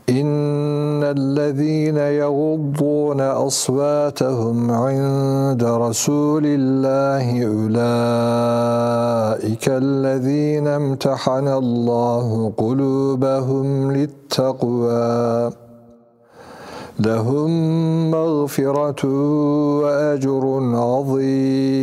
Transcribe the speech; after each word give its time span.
إن 0.08 1.00
الذين 1.00 1.96
يغضون 1.96 3.20
أصواتهم 3.20 4.70
عند 4.70 5.64
رسول 5.64 6.42
الله 6.44 7.46
أولئك 7.56 7.78
الذين 9.68 10.68
امتحن 10.68 11.48
الله 11.48 12.52
قلوبهم 12.56 13.92
للتقوى 13.92 15.52
لهم 17.00 17.50
مغفرة 18.10 19.06
وأجر 19.80 20.44
عظيم 20.76 21.82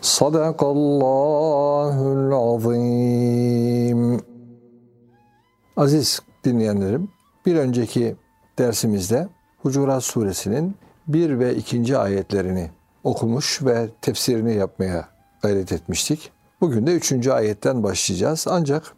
Sadakallahul 0.00 2.32
azim. 2.32 4.20
Aziz 5.76 6.20
dinleyenlerim, 6.44 7.08
bir 7.46 7.56
önceki 7.56 8.16
dersimizde 8.58 9.28
Hucurat 9.58 10.04
suresinin 10.04 10.76
1 11.08 11.38
ve 11.38 11.54
2. 11.54 11.98
ayetlerini 11.98 12.70
okumuş 13.04 13.62
ve 13.62 13.88
tefsirini 14.02 14.54
yapmaya 14.54 15.08
gayret 15.42 15.72
etmiştik. 15.72 16.32
Bugün 16.60 16.86
de 16.86 16.94
3. 16.94 17.26
ayetten 17.26 17.82
başlayacağız. 17.82 18.46
Ancak 18.50 18.94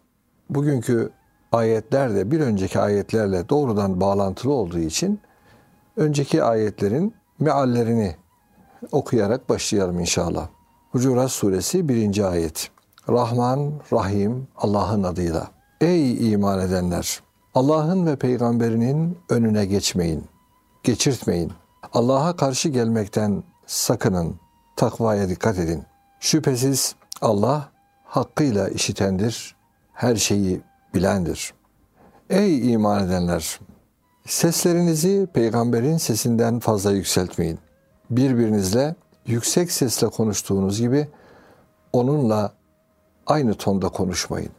bugünkü 0.49 1.09
ayetler 1.51 2.15
de 2.15 2.31
bir 2.31 2.39
önceki 2.39 2.79
ayetlerle 2.79 3.49
doğrudan 3.49 4.01
bağlantılı 4.01 4.53
olduğu 4.53 4.79
için 4.79 5.19
önceki 5.97 6.43
ayetlerin 6.43 7.13
meallerini 7.39 8.15
okuyarak 8.91 9.49
başlayalım 9.49 9.99
inşallah. 9.99 10.47
Hucurat 10.93 11.31
suresi 11.31 11.89
1. 11.89 12.31
ayet. 12.31 12.69
Rahman, 13.09 13.73
Rahim 13.93 14.47
Allah'ın 14.57 15.03
adıyla. 15.03 15.47
Ey 15.81 16.31
iman 16.31 16.59
edenler! 16.59 17.19
Allah'ın 17.55 18.05
ve 18.05 18.15
peygamberinin 18.15 19.17
önüne 19.29 19.65
geçmeyin. 19.65 20.23
Geçirtmeyin. 20.83 21.51
Allah'a 21.93 22.35
karşı 22.35 22.69
gelmekten 22.69 23.43
sakının. 23.65 24.35
Takvaya 24.75 25.29
dikkat 25.29 25.59
edin. 25.59 25.83
Şüphesiz 26.19 26.95
Allah 27.21 27.69
hakkıyla 28.03 28.69
işitendir, 28.69 29.55
her 29.93 30.15
şeyi 30.15 30.61
bilendir. 30.93 31.53
Ey 32.29 32.73
iman 32.73 33.07
edenler! 33.07 33.59
Seslerinizi 34.27 35.27
peygamberin 35.33 35.97
sesinden 35.97 36.59
fazla 36.59 36.91
yükseltmeyin. 36.91 37.59
Birbirinizle 38.09 38.95
yüksek 39.25 39.71
sesle 39.71 40.07
konuştuğunuz 40.07 40.79
gibi 40.79 41.07
onunla 41.93 42.53
aynı 43.25 43.53
tonda 43.53 43.89
konuşmayın. 43.89 44.51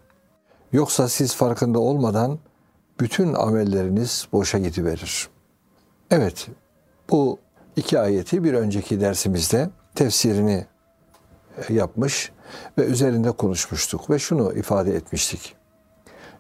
Yoksa 0.73 1.09
siz 1.09 1.35
farkında 1.35 1.79
olmadan 1.79 2.39
bütün 3.01 3.35
amelleriniz 3.35 4.29
boşa 4.33 4.59
gidiverir. 4.59 5.29
Evet, 6.11 6.49
bu 7.11 7.39
iki 7.77 7.99
ayeti 7.99 8.45
bir 8.45 8.55
önceki 8.55 9.01
dersimizde 9.01 9.71
tefsirini 9.95 10.67
yapmış 11.69 12.33
ve 12.79 12.85
üzerinde 12.85 13.31
konuşmuştuk 13.31 14.11
ve 14.11 14.19
şunu 14.19 14.53
ifade 14.53 14.97
etmiştik. 14.97 15.57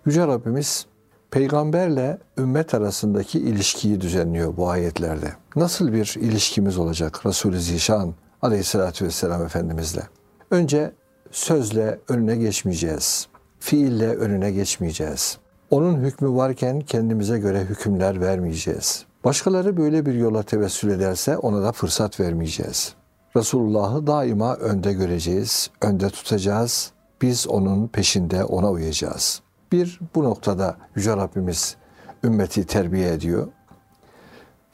Yüce 0.07 0.27
Rabbimiz 0.27 0.87
peygamberle 1.31 2.19
ümmet 2.39 2.75
arasındaki 2.75 3.39
ilişkiyi 3.39 4.01
düzenliyor 4.01 4.57
bu 4.57 4.71
ayetlerde. 4.71 5.33
Nasıl 5.57 5.93
bir 5.93 6.17
ilişkimiz 6.21 6.79
olacak 6.79 7.27
Resulü 7.27 7.61
Zişan 7.61 8.15
aleyhissalatü 8.43 9.05
vesselam 9.05 9.43
Efendimizle? 9.43 10.03
Önce 10.51 10.93
sözle 11.31 12.01
önüne 12.09 12.37
geçmeyeceğiz. 12.37 13.29
Fiille 13.59 14.17
önüne 14.17 14.51
geçmeyeceğiz. 14.51 15.39
Onun 15.71 15.97
hükmü 15.97 16.37
varken 16.37 16.81
kendimize 16.81 17.39
göre 17.39 17.61
hükümler 17.61 18.21
vermeyeceğiz. 18.21 19.05
Başkaları 19.25 19.77
böyle 19.77 20.07
bir 20.07 20.15
yola 20.15 20.43
tevessül 20.43 20.91
ederse 20.91 21.39
ona 21.39 21.63
da 21.63 21.73
fırsat 21.73 22.21
vermeyeceğiz. 22.21 22.95
Resulullah'ı 23.37 24.07
daima 24.07 24.55
önde 24.55 24.93
göreceğiz, 24.93 25.71
önde 25.81 26.11
tutacağız. 26.11 26.93
Biz 27.23 27.49
onun 27.49 27.89
peşinde 27.89 28.45
ona 28.45 28.71
uyacağız. 28.71 29.43
Bir, 29.73 30.01
bu 30.15 30.25
noktada 30.25 30.77
Yüce 30.97 31.17
Rabbimiz 31.17 31.77
ümmeti 32.25 32.67
terbiye 32.67 33.13
ediyor. 33.13 33.49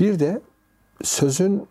Bir 0.00 0.18
de 0.18 0.40
sözün 1.02 1.66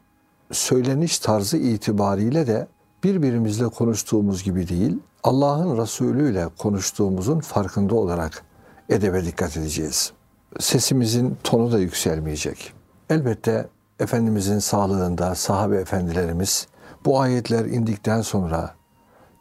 söyleniş 0.51 1.19
tarzı 1.19 1.57
itibariyle 1.57 2.47
de 2.47 2.67
birbirimizle 3.03 3.67
konuştuğumuz 3.67 4.43
gibi 4.43 4.67
değil, 4.67 4.97
Allah'ın 5.23 5.77
Resulü 5.77 6.31
ile 6.31 6.47
konuştuğumuzun 6.57 7.39
farkında 7.39 7.95
olarak 7.95 8.43
edebe 8.89 9.25
dikkat 9.25 9.57
edeceğiz. 9.57 10.11
Sesimizin 10.59 11.37
tonu 11.43 11.71
da 11.71 11.79
yükselmeyecek. 11.79 12.73
Elbette 13.09 13.67
Efendimizin 13.99 14.59
sağlığında 14.59 15.35
sahabe 15.35 15.77
efendilerimiz 15.77 16.67
bu 17.05 17.19
ayetler 17.19 17.65
indikten 17.65 18.21
sonra 18.21 18.75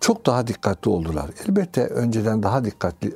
çok 0.01 0.27
daha 0.27 0.47
dikkatli 0.47 0.91
oldular. 0.91 1.31
Elbette 1.45 1.87
önceden 1.87 2.43
daha 2.43 2.65
dikkatli 2.65 3.15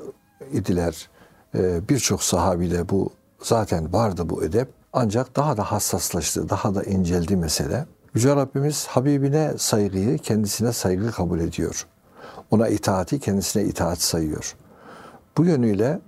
idiler. 0.53 1.09
Ee, 1.55 1.89
Birçok 1.89 2.23
sahabiyle 2.23 2.89
bu 2.89 3.11
zaten 3.43 3.93
vardı 3.93 4.29
bu 4.29 4.45
edep. 4.45 4.82
Ancak 4.93 5.37
daha 5.37 5.57
da 5.57 5.73
hassaslaştı, 5.73 6.49
daha 6.49 6.75
da 6.75 6.83
inceldi 6.83 7.37
mesele. 7.37 7.87
Yüce 8.15 8.37
Rabbimiz 8.37 8.87
Habibine 8.87 9.53
saygıyı 9.59 10.19
kendisine 10.19 10.73
saygı 10.73 11.11
kabul 11.11 11.41
ediyor. 11.41 11.87
Ona 12.51 12.69
itaati 12.69 13.21
kendisine 13.21 13.65
itaat 13.65 13.99
sayıyor. 14.03 14.57
Bu 15.37 15.45
yönüyle 15.45 16.01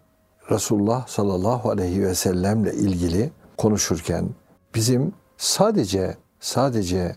Resulullah 0.50 1.06
sallallahu 1.06 1.70
aleyhi 1.70 2.02
ve 2.02 2.14
sellemle 2.14 2.74
ilgili 2.74 3.32
konuşurken 3.56 4.28
bizim 4.74 5.12
sadece 5.36 6.16
sadece 6.40 7.16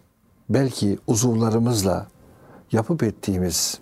belki 0.50 1.00
uzuvlarımızla 1.08 2.08
yapıp 2.72 3.04
ettiğimiz 3.04 3.80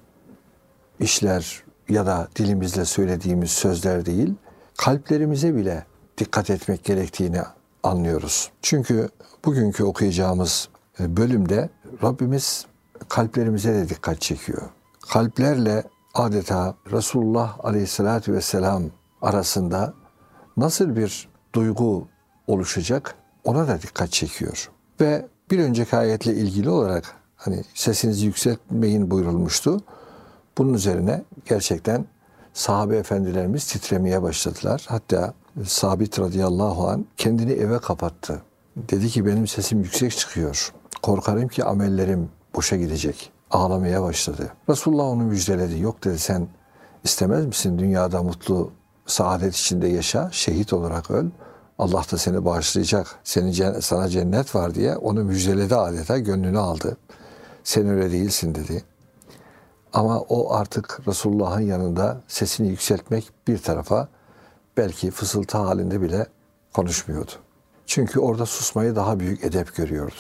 işler 1.00 1.64
ya 1.90 2.06
da 2.06 2.28
dilimizle 2.36 2.86
söylediğimiz 2.86 3.52
sözler 3.52 4.06
değil, 4.06 4.34
kalplerimize 4.78 5.56
bile 5.56 5.86
dikkat 6.18 6.50
etmek 6.50 6.84
gerektiğini 6.84 7.42
anlıyoruz. 7.86 8.52
Çünkü 8.62 9.10
bugünkü 9.46 9.84
okuyacağımız 9.84 10.70
e, 11.00 11.18
bölümde 11.18 11.70
Rabbimiz 12.04 12.66
kalplerimize 13.10 13.74
de 13.74 13.90
dikkat 13.90 14.22
çekiyor. 14.22 14.62
kalplerle 15.10 15.84
adeta 16.14 16.76
Resulullah 16.92 17.66
Aleyhisselatü 17.66 18.34
Vesselam 18.34 18.84
arasında 19.22 19.94
nasıl 20.58 20.96
bir 20.96 21.30
duygu 21.56 22.08
oluşacak 22.48 23.16
ona 23.44 23.68
da 23.68 23.82
dikkat 23.82 24.12
çekiyor. 24.12 24.70
Ve 25.02 25.26
bir 25.52 25.60
önceki 25.60 25.98
ayetle 25.98 26.34
ilgili 26.34 26.70
olarak 26.70 27.16
hani 27.36 27.64
sesinizi 27.74 28.26
yükseltmeyin 28.26 29.12
buyurulmuştu. 29.12 29.82
Bunun 30.58 30.74
üzerine 30.74 31.24
gerçekten 31.46 32.06
sahabe 32.54 32.98
efendilerimiz 32.98 33.68
titremeye 33.68 34.22
başladılar. 34.22 34.86
Hatta 34.88 35.34
Sabit 35.64 36.20
radıyallahu 36.20 36.88
an 36.88 37.06
kendini 37.18 37.52
eve 37.52 37.80
kapattı. 37.80 38.42
Dedi 38.78 39.10
ki 39.10 39.26
benim 39.26 39.48
sesim 39.48 39.80
yüksek 39.80 40.12
çıkıyor. 40.12 40.74
Korkarım 41.02 41.48
ki 41.48 41.64
amellerim 41.64 42.30
boşa 42.56 42.76
gidecek. 42.76 43.32
Ağlamaya 43.52 44.02
başladı. 44.02 44.54
Resulullah 44.70 45.04
onu 45.04 45.24
müjdeledi. 45.24 45.80
Yok 45.80 46.04
dedi 46.04 46.20
sen 46.20 46.48
istemez 47.04 47.46
misin 47.46 47.80
dünyada 47.80 48.24
mutlu 48.24 48.72
saadet 49.06 49.56
içinde 49.56 49.88
yaşa, 49.88 50.30
şehit 50.32 50.74
olarak 50.74 51.12
öl. 51.12 51.26
Allah 51.80 52.04
da 52.12 52.18
seni 52.18 52.46
bağışlayacak. 52.46 53.20
Senin 53.24 53.80
sana 53.80 54.10
cennet 54.10 54.56
var 54.56 54.76
diye 54.76 54.98
onu 54.98 55.24
müjdeledi 55.24 55.76
adeta 55.76 56.18
gönlünü 56.18 56.60
aldı. 56.60 56.98
Sen 57.64 57.90
öyle 57.90 58.12
değilsin 58.12 58.56
dedi. 58.56 58.84
Ama 59.94 60.20
o 60.20 60.54
artık 60.54 61.02
Resulullah'ın 61.08 61.62
yanında 61.62 62.22
sesini 62.28 62.68
yükseltmek 62.68 63.30
bir 63.48 63.58
tarafa 63.58 64.08
belki 64.78 65.12
fısıltı 65.12 65.58
halinde 65.58 66.02
bile 66.02 66.28
konuşmuyordu. 66.74 67.32
Çünkü 67.86 68.20
orada 68.20 68.46
susmayı 68.46 68.96
daha 68.96 69.20
büyük 69.20 69.44
edep 69.44 69.76
görüyordu. 69.76 70.16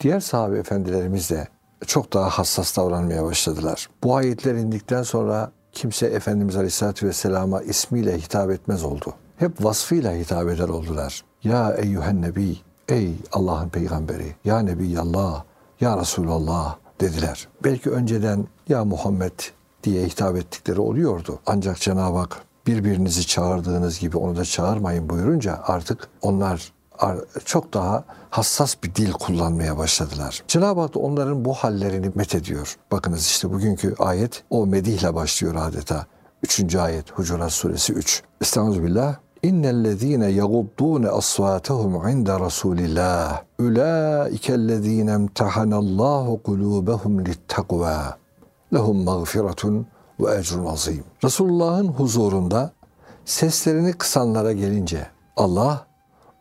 Diğer 0.00 0.20
sahabe 0.20 0.58
efendilerimiz 0.58 1.30
de 1.30 1.48
çok 1.86 2.12
daha 2.12 2.28
hassas 2.28 2.76
davranmaya 2.76 3.24
başladılar. 3.24 3.88
Bu 4.02 4.16
ayetler 4.16 4.54
indikten 4.54 5.02
sonra 5.02 5.50
kimse 5.72 6.06
Efendimiz 6.06 6.56
Aleyhisselatü 6.56 7.06
Vesselam'a 7.06 7.62
ismiyle 7.62 8.18
hitap 8.18 8.50
etmez 8.50 8.84
oldu. 8.84 9.14
Hep 9.36 9.64
vasfıyla 9.64 10.14
hitap 10.14 10.48
eder 10.48 10.68
oldular. 10.68 11.24
Ya 11.44 11.72
eyyühen 11.72 12.22
nebi, 12.22 12.56
ey 12.88 13.12
Allah'ın 13.32 13.68
peygamberi, 13.68 14.34
ya 14.44 14.58
Nebiyallah, 14.58 15.44
ya 15.80 15.98
Resulallah 16.00 16.76
dediler. 17.00 17.48
Belki 17.64 17.90
önceden 17.90 18.46
ya 18.68 18.84
Muhammed 18.84 19.40
diye 19.84 20.04
hitap 20.06 20.36
ettikleri 20.36 20.80
oluyordu. 20.80 21.38
Ancak 21.46 21.80
Cenab-ı 21.80 22.18
Hak 22.18 22.45
birbirinizi 22.66 23.26
çağırdığınız 23.26 23.98
gibi 23.98 24.16
onu 24.16 24.36
da 24.36 24.44
çağırmayın 24.44 25.08
buyurunca 25.08 25.60
artık 25.66 26.08
onlar 26.22 26.72
çok 27.44 27.74
daha 27.74 28.04
hassas 28.30 28.76
bir 28.84 28.94
dil 28.94 29.12
kullanmaya 29.12 29.78
başladılar. 29.78 30.42
Cenab-ı 30.48 30.80
Hak 30.80 30.96
onların 30.96 31.44
bu 31.44 31.54
hallerini 31.54 32.10
met 32.14 32.34
ediyor. 32.34 32.76
Bakınız 32.92 33.20
işte 33.20 33.52
bugünkü 33.52 33.94
ayet 33.98 34.44
o 34.50 34.66
medihle 34.66 35.14
başlıyor 35.14 35.54
adeta. 35.58 36.06
Üçüncü 36.42 36.78
ayet 36.78 37.10
Hucurat 37.12 37.52
Suresi 37.52 37.92
3. 37.92 38.22
Estağfirullah. 38.40 39.16
İnnellezîne 39.42 40.26
yaguddûne 40.26 41.08
asvâtehum 41.08 42.08
inde 42.08 42.30
Rasûlillâh. 42.30 43.36
Ulaikellezîne 43.58 45.12
emtehanallâhu 45.12 46.40
kulûbehum 46.44 47.26
littakvâ. 47.26 48.16
Lehum 48.74 49.04
mağfiretun 49.04 49.86
ve 50.20 50.36
ecrun 50.38 50.66
azim. 50.66 51.04
Resulullah'ın 51.24 51.88
huzurunda 51.88 52.72
seslerini 53.24 53.92
kısanlara 53.92 54.52
gelince 54.52 55.06
Allah 55.36 55.86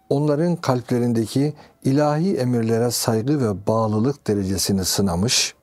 onların 0.09 0.55
kalplerindeki 0.55 1.53
ilahi 1.83 2.37
emirlere 2.37 2.91
saygı 2.91 3.39
ve 3.39 3.67
bağlılık 3.67 4.27
derecesini 4.27 4.85
sınamış, 4.85 5.55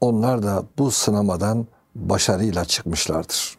onlar 0.00 0.42
da 0.42 0.64
bu 0.78 0.90
sınamadan 0.90 1.66
başarıyla 1.94 2.64
çıkmışlardır. 2.64 3.58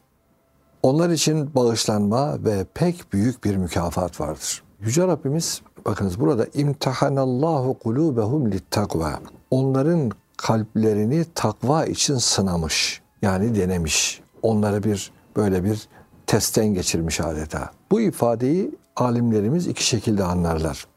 Onlar 0.83 1.09
için 1.09 1.55
bağışlanma 1.55 2.43
ve 2.43 2.65
pek 2.73 3.13
büyük 3.13 3.43
bir 3.43 3.55
mükafat 3.55 4.21
vardır. 4.21 4.63
Yüce 4.79 5.07
Rabbimiz 5.07 5.61
bakınız 5.85 6.19
burada 6.19 6.45
imtihanallahu 6.53 7.79
kulubehum 7.79 8.51
littakva. 8.51 9.19
Onların 9.51 10.11
kalplerini 10.37 11.25
takva 11.35 11.85
için 11.85 12.15
sınamış. 12.15 13.01
Yani 13.21 13.55
denemiş. 13.55 14.21
Onları 14.41 14.83
bir 14.83 15.11
böyle 15.35 15.63
bir 15.63 15.87
testten 16.27 16.73
geçirmiş 16.73 17.21
adeta. 17.21 17.71
Bu 17.91 18.01
ifadeyi 18.01 18.71
alimlerimiz 18.95 19.67
iki 19.67 19.85
şekilde 19.85 20.23
anlarlar. 20.23 20.87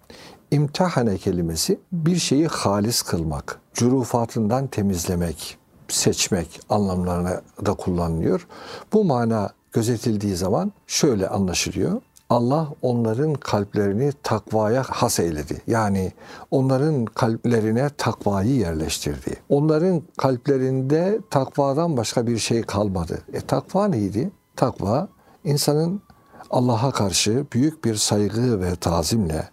İmtihane 0.51 1.19
kelimesi 1.19 1.81
bir 1.93 2.17
şeyi 2.17 2.47
halis 2.47 3.03
kılmak, 3.03 3.61
curufatından 3.75 4.67
temizlemek, 4.67 5.59
seçmek 5.89 6.61
anlamlarına 6.69 7.41
da 7.67 7.75
kullanılıyor. 7.75 8.47
Bu 8.93 9.05
mana 9.05 9.51
gözetildiği 9.73 10.37
zaman 10.37 10.73
şöyle 10.87 11.29
anlaşılıyor. 11.29 12.03
Allah 12.33 12.69
onların 12.83 13.35
kalplerini 13.35 14.13
takvaya 14.23 14.83
has 14.83 15.21
eyledi. 15.21 15.63
Yani 15.67 16.13
onların 16.51 17.05
kalplerine 17.05 17.89
takvayı 17.99 18.57
yerleştirdi. 18.57 19.37
Onların 19.49 20.03
kalplerinde 20.17 21.19
takvadan 21.31 21.97
başka 21.97 22.27
bir 22.27 22.39
şey 22.39 22.63
kalmadı. 22.63 23.19
E 23.33 23.41
takva 23.41 23.89
neydi? 23.89 24.31
Takva 24.57 25.09
insanın 25.45 26.03
Allah'a 26.51 26.91
karşı 26.91 27.47
büyük 27.53 27.85
bir 27.85 27.95
saygı 27.95 28.61
ve 28.61 28.77
tazimle 28.77 29.49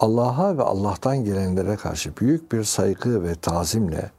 Allah'a 0.00 0.58
ve 0.58 0.62
Allah'tan 0.62 1.24
gelenlere 1.24 1.76
karşı 1.76 2.16
büyük 2.16 2.52
bir 2.52 2.64
saygı 2.64 3.22
ve 3.22 3.34
tazimle 3.34 4.10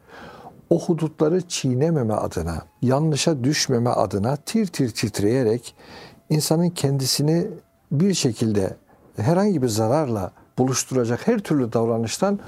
o 0.70 0.80
hudutları 0.80 1.48
çiğnememe 1.48 2.14
adına, 2.14 2.62
yanlışa 2.82 3.44
düşmeme 3.44 3.90
adına 3.90 4.36
tir 4.36 4.68
tir 4.68 4.90
titreyerek 4.90 5.76
insanın 6.34 6.70
kendisini 6.70 7.48
bir 7.92 8.14
şekilde 8.14 8.78
herhangi 9.16 9.62
bir 9.62 9.68
zararla 9.68 10.32
buluşturacak 10.58 11.28
her 11.28 11.40
türlü 11.40 11.74
davranıştan 11.74 12.40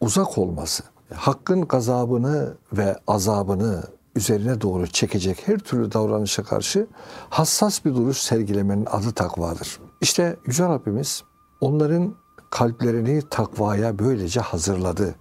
uzak 0.00 0.38
olması, 0.38 0.82
hakkın 1.14 1.64
gazabını 1.68 2.54
ve 2.72 2.96
azabını 3.06 3.82
üzerine 4.16 4.60
doğru 4.60 4.86
çekecek 4.86 5.48
her 5.48 5.58
türlü 5.58 5.92
davranışa 5.92 6.42
karşı 6.42 6.86
hassas 7.30 7.84
bir 7.84 7.94
duruş 7.94 8.18
sergilemenin 8.18 8.86
adı 8.86 9.12
takvadır. 9.12 9.80
İşte 10.00 10.36
Yüce 10.46 10.64
Rabbimiz 10.64 11.22
onların 11.60 12.14
kalplerini 12.50 13.22
takvaya 13.30 13.98
böylece 13.98 14.40
hazırladı. 14.40 15.14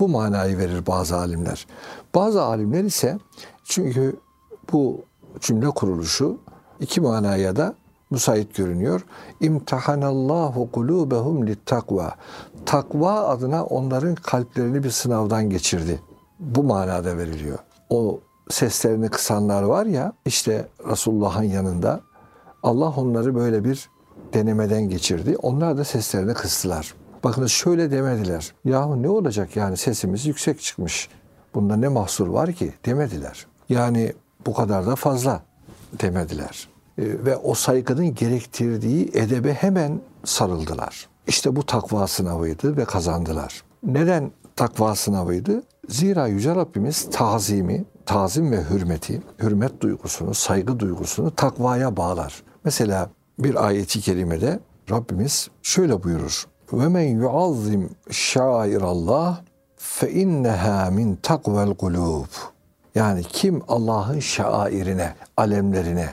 Bu 0.00 0.08
manayı 0.08 0.58
verir 0.58 0.86
bazı 0.86 1.16
alimler. 1.16 1.66
Bazı 2.14 2.42
alimler 2.42 2.84
ise 2.84 3.18
çünkü 3.64 4.16
bu 4.72 5.04
cümle 5.40 5.66
kuruluşu 5.66 6.38
iki 6.80 7.00
manaya 7.00 7.56
da 7.56 7.74
müsait 8.10 8.54
görünüyor. 8.54 9.04
İmtihanallahu 9.40 10.72
kulubehum 10.72 11.46
littakva. 11.46 12.14
Takva 12.66 13.28
adına 13.28 13.64
onların 13.64 14.14
kalplerini 14.14 14.84
bir 14.84 14.90
sınavdan 14.90 15.50
geçirdi. 15.50 16.00
Bu 16.40 16.62
manada 16.62 17.18
veriliyor. 17.18 17.58
O 17.90 18.20
seslerini 18.50 19.08
kısanlar 19.08 19.62
var 19.62 19.86
ya 19.86 20.12
işte 20.26 20.68
Resulullah'ın 20.90 21.42
yanında 21.42 22.00
Allah 22.62 22.90
onları 22.96 23.34
böyle 23.34 23.64
bir 23.64 23.90
denemeden 24.34 24.82
geçirdi. 24.88 25.36
Onlar 25.42 25.78
da 25.78 25.84
seslerini 25.84 26.34
kıstılar. 26.34 26.94
Bakınız 27.24 27.50
şöyle 27.50 27.90
demediler. 27.90 28.54
Yahu 28.64 29.02
ne 29.02 29.08
olacak 29.08 29.56
yani 29.56 29.76
sesimiz 29.76 30.26
yüksek 30.26 30.60
çıkmış. 30.60 31.08
Bunda 31.54 31.76
ne 31.76 31.88
mahsur 31.88 32.28
var 32.28 32.52
ki 32.52 32.72
demediler. 32.86 33.46
Yani 33.68 34.12
bu 34.46 34.54
kadar 34.54 34.86
da 34.86 34.96
fazla 34.96 35.42
demediler. 36.00 36.68
E, 36.98 37.02
ve 37.02 37.36
o 37.36 37.54
saygının 37.54 38.14
gerektirdiği 38.14 39.10
edebe 39.14 39.54
hemen 39.54 40.00
sarıldılar. 40.24 41.08
İşte 41.26 41.56
bu 41.56 41.66
takva 41.66 42.06
sınavıydı 42.06 42.76
ve 42.76 42.84
kazandılar. 42.84 43.64
Neden 43.82 44.30
takva 44.56 44.94
sınavıydı? 44.94 45.62
Zira 45.88 46.26
Yüce 46.26 46.54
Rabbimiz 46.54 47.10
tazimi, 47.10 47.84
tazim 48.06 48.52
ve 48.52 48.64
hürmeti, 48.70 49.22
hürmet 49.38 49.80
duygusunu, 49.80 50.34
saygı 50.34 50.80
duygusunu 50.80 51.34
takvaya 51.34 51.96
bağlar. 51.96 52.42
Mesela 52.64 53.10
bir 53.38 53.66
ayeti 53.66 54.00
kerimede 54.00 54.60
Rabbimiz 54.90 55.48
şöyle 55.62 56.02
buyurur. 56.02 56.44
Ve 56.72 56.88
men 56.88 57.02
yuazzim 57.02 57.90
şairallah 58.10 59.40
fe 59.76 60.10
inneha 60.10 60.90
min 60.90 61.16
takvel 61.16 61.74
kulub. 61.74 62.53
Yani 62.94 63.22
kim 63.22 63.62
Allah'ın 63.68 64.20
şairine, 64.20 65.14
alemlerine, 65.36 66.08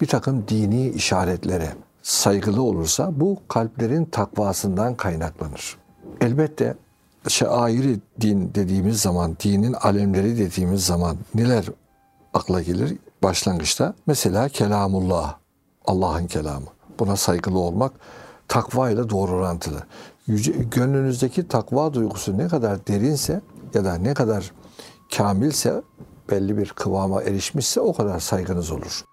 bir 0.00 0.06
takım 0.06 0.48
dini 0.48 0.88
işaretlere 0.88 1.68
saygılı 2.02 2.62
olursa 2.62 3.20
bu 3.20 3.38
kalplerin 3.48 4.04
takvasından 4.04 4.94
kaynaklanır. 4.94 5.76
Elbette 6.20 6.74
şairi 7.28 8.00
din 8.20 8.54
dediğimiz 8.54 9.00
zaman, 9.00 9.36
dinin 9.44 9.72
alemleri 9.72 10.38
dediğimiz 10.38 10.86
zaman 10.86 11.16
neler 11.34 11.64
akla 12.34 12.62
gelir 12.62 12.98
başlangıçta? 13.22 13.94
Mesela 14.06 14.48
kelamullah, 14.48 15.36
Allah'ın 15.86 16.26
kelamı. 16.26 16.66
Buna 16.98 17.16
saygılı 17.16 17.58
olmak 17.58 17.92
takva 18.48 18.90
ile 18.90 19.10
doğru 19.10 19.32
orantılı. 19.32 19.82
Yüce, 20.26 20.52
gönlünüzdeki 20.52 21.48
takva 21.48 21.94
duygusu 21.94 22.38
ne 22.38 22.48
kadar 22.48 22.86
derinse 22.86 23.40
ya 23.74 23.84
da 23.84 23.94
ne 23.94 24.14
kadar 24.14 24.52
kamilse 25.16 25.82
belli 26.30 26.58
bir 26.58 26.68
kıvama 26.68 27.22
erişmişse 27.22 27.80
o 27.80 27.92
kadar 27.92 28.20
saygınız 28.20 28.70
olur. 28.70 29.04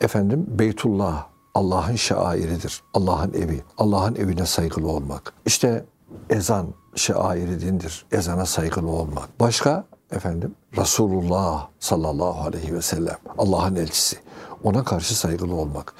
Efendim 0.00 0.46
Beytullah 0.48 1.26
Allah'ın 1.54 1.96
şairidir. 1.96 2.82
Allah'ın 2.94 3.32
evi. 3.32 3.62
Allah'ın 3.78 4.14
evine 4.14 4.46
saygılı 4.46 4.88
olmak. 4.88 5.32
İşte 5.46 5.84
ezan 6.30 6.66
şairi 6.94 7.60
dindir. 7.60 8.06
Ezana 8.12 8.46
saygılı 8.46 8.90
olmak. 8.90 9.40
Başka 9.40 9.84
efendim 10.10 10.54
Resulullah 10.76 11.68
sallallahu 11.80 12.46
aleyhi 12.46 12.74
ve 12.74 12.82
sellem 12.82 13.16
Allah'ın 13.38 13.76
elçisi. 13.76 14.16
Ona 14.64 14.84
karşı 14.84 15.18
saygılı 15.18 15.54
olmak. 15.54 15.94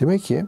Demek 0.00 0.22
ki 0.22 0.46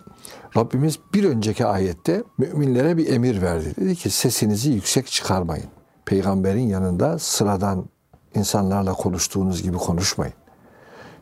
Rabbimiz 0.57 0.99
bir 1.14 1.25
önceki 1.25 1.67
ayette 1.67 2.23
müminlere 2.38 2.97
bir 2.97 3.12
emir 3.12 3.43
verdi. 3.43 3.75
Dedi 3.81 3.97
ki 3.97 4.11
sesinizi 4.11 4.71
yüksek 4.71 5.07
çıkarmayın. 5.07 5.67
Peygamberin 6.07 6.69
yanında 6.69 7.19
sıradan 7.19 7.85
insanlarla 8.34 8.92
konuştuğunuz 8.92 9.62
gibi 9.62 9.76
konuşmayın. 9.76 10.34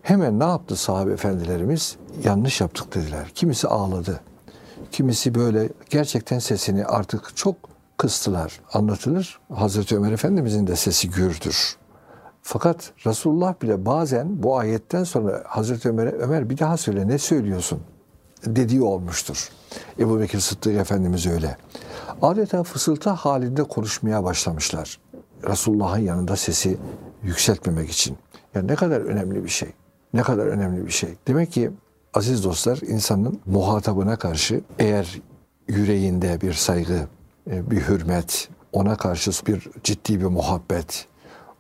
Hemen 0.03 0.39
ne 0.39 0.45
yaptı 0.45 0.77
sahabe 0.77 1.13
efendilerimiz? 1.13 1.97
Yanlış 2.25 2.61
yaptık 2.61 2.95
dediler. 2.95 3.31
Kimisi 3.35 3.69
ağladı. 3.69 4.21
Kimisi 4.93 5.35
böyle 5.35 5.69
gerçekten 5.91 6.39
sesini 6.39 6.85
artık 6.85 7.37
çok 7.37 7.57
kıstılar. 7.97 8.61
Anlatılır. 8.73 9.39
Hazreti 9.55 9.97
Ömer 9.97 10.13
Efendimizin 10.13 10.67
de 10.67 10.77
sesi 10.77 11.11
gürdür. 11.11 11.77
Fakat 12.43 12.93
Resulullah 13.07 13.55
bile 13.63 13.87
bazen 13.87 14.43
bu 14.43 14.59
ayetten 14.59 15.05
sonra 15.05 15.45
Hazreti 15.47 15.89
Ömer'e 15.89 16.11
Ömer 16.11 16.51
bir 16.51 16.59
daha 16.59 16.77
söyle 16.77 17.09
ne 17.09 17.19
söylüyorsun 17.19 17.81
dediği 18.47 18.83
olmuştur. 18.83 19.49
Ebu 19.99 20.21
Bekir 20.21 20.41
Sıddık 20.41 20.75
Efendimiz 20.75 21.27
öyle. 21.27 21.57
Adeta 22.23 22.63
fısıltı 22.63 23.11
halinde 23.11 23.65
konuşmaya 23.65 24.25
başlamışlar. 24.25 24.99
Resulullah'ın 25.45 26.01
yanında 26.01 26.37
sesi 26.37 26.77
yükseltmemek 27.23 27.91
için. 27.91 28.17
Yani 28.55 28.69
ne 28.69 28.75
kadar 28.75 29.01
önemli 29.01 29.45
bir 29.45 29.49
şey. 29.49 29.69
Ne 30.15 30.23
kadar 30.23 30.47
önemli 30.47 30.87
bir 30.87 30.91
şey. 30.91 31.11
Demek 31.27 31.53
ki 31.53 31.71
aziz 32.15 32.45
dostlar 32.45 32.79
insanın 32.87 33.41
muhatabına 33.47 34.17
karşı 34.17 34.61
eğer 34.79 35.21
yüreğinde 35.69 36.41
bir 36.41 36.53
saygı, 36.53 37.09
e, 37.51 37.71
bir 37.71 37.81
hürmet, 37.81 38.49
ona 38.73 38.97
karşı 38.97 39.31
bir 39.47 39.69
ciddi 39.85 40.21
bir 40.21 40.27
muhabbet, 40.27 41.07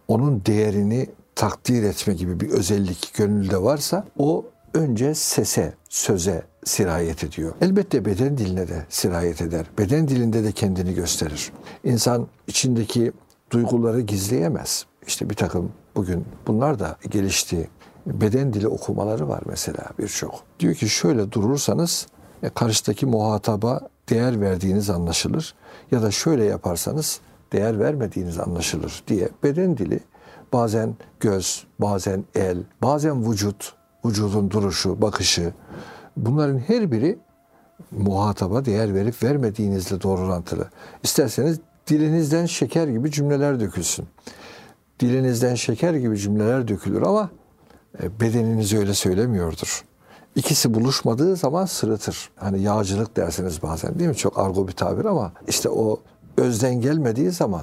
onun 0.09 0.43
değerini 0.47 1.07
takdir 1.35 1.83
etme 1.83 2.15
gibi 2.15 2.41
bir 2.41 2.51
özellik 2.51 3.15
gönülde 3.15 3.63
varsa 3.63 4.05
o 4.19 4.45
önce 4.75 5.15
sese, 5.15 5.75
söze 5.89 6.43
sirayet 6.65 7.25
ediyor. 7.25 7.53
Elbette 7.61 8.05
beden 8.05 8.39
diline 8.39 8.69
de 8.69 8.87
sirayet 8.89 9.43
eder. 9.43 9.67
Beden 9.79 10.09
dilinde 10.09 10.45
de 10.45 10.53
kendini 10.53 10.95
gösterir. 10.95 11.53
İnsan 11.85 12.27
içindeki 12.47 13.13
duyguları 13.50 14.00
gizleyemez. 14.00 14.87
İşte 15.07 15.31
bir 15.31 15.35
takım 15.35 15.73
bugün 15.97 16.25
bunlar 16.47 16.78
da 16.78 16.97
gelişti. 17.11 17.71
Beden 18.07 18.52
dili 18.52 18.69
okumaları 18.69 19.28
var 19.28 19.43
mesela 19.47 19.85
birçok. 19.99 20.35
Diyor 20.61 20.75
ki 20.75 20.88
şöyle 20.88 21.33
durursanız 21.33 22.07
e, 22.43 22.49
karşıdaki 22.49 23.07
muhataba 23.07 23.81
değer 24.09 24.40
verdiğiniz 24.40 24.90
anlaşılır. 24.90 25.55
Ya 25.90 26.02
da 26.02 26.11
şöyle 26.11 26.45
yaparsanız 26.45 27.21
değer 27.52 27.81
vermediğiniz 27.81 28.38
anlaşılır 28.38 29.02
diye 29.09 29.28
beden 29.43 29.76
dili 29.76 30.00
bazen 30.52 30.97
göz, 31.21 31.67
bazen 31.78 32.25
el, 32.35 32.62
bazen 32.83 33.31
vücut, 33.31 33.75
vücudun 34.05 34.50
duruşu, 34.50 35.02
bakışı 35.02 35.52
bunların 36.17 36.59
her 36.59 36.93
biri 36.93 37.19
muhataba 37.90 38.64
değer 38.64 38.95
verip 38.95 39.23
vermediğinizle 39.23 40.02
doğrulantılı. 40.02 40.71
İsterseniz 41.02 41.61
dilinizden 41.88 42.47
şeker 42.47 42.88
gibi 42.88 43.11
cümleler 43.11 43.61
dökülsün. 43.61 44.07
Dilinizden 45.00 45.54
şeker 45.54 45.95
gibi 45.95 46.18
cümleler 46.18 46.68
dökülür 46.68 47.02
ama 47.02 47.30
e, 48.02 48.21
bedeniniz 48.21 48.75
öyle 48.75 48.95
söylemiyordur. 48.95 49.85
İkisi 50.37 50.75
buluşmadığı 50.75 51.37
zaman 51.37 51.66
sırıtır. 51.66 52.30
Hani 52.37 52.62
yağcılık 52.62 53.16
dersiniz 53.16 53.62
bazen 53.62 53.99
değil 53.99 54.11
mi? 54.11 54.16
Çok 54.16 54.38
argo 54.38 54.68
bir 54.68 54.73
tabir 54.73 55.04
ama 55.04 55.33
işte 55.49 55.68
o 55.68 56.00
özden 56.37 56.80
gelmediği 56.80 57.30
zaman, 57.30 57.62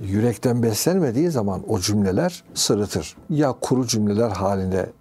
yürekten 0.00 0.62
beslenmediği 0.62 1.30
zaman 1.30 1.62
o 1.68 1.78
cümleler 1.78 2.44
sırıtır. 2.54 3.16
Ya 3.30 3.52
kuru 3.52 3.86
cümleler 3.86 4.30
halinde 4.30 4.92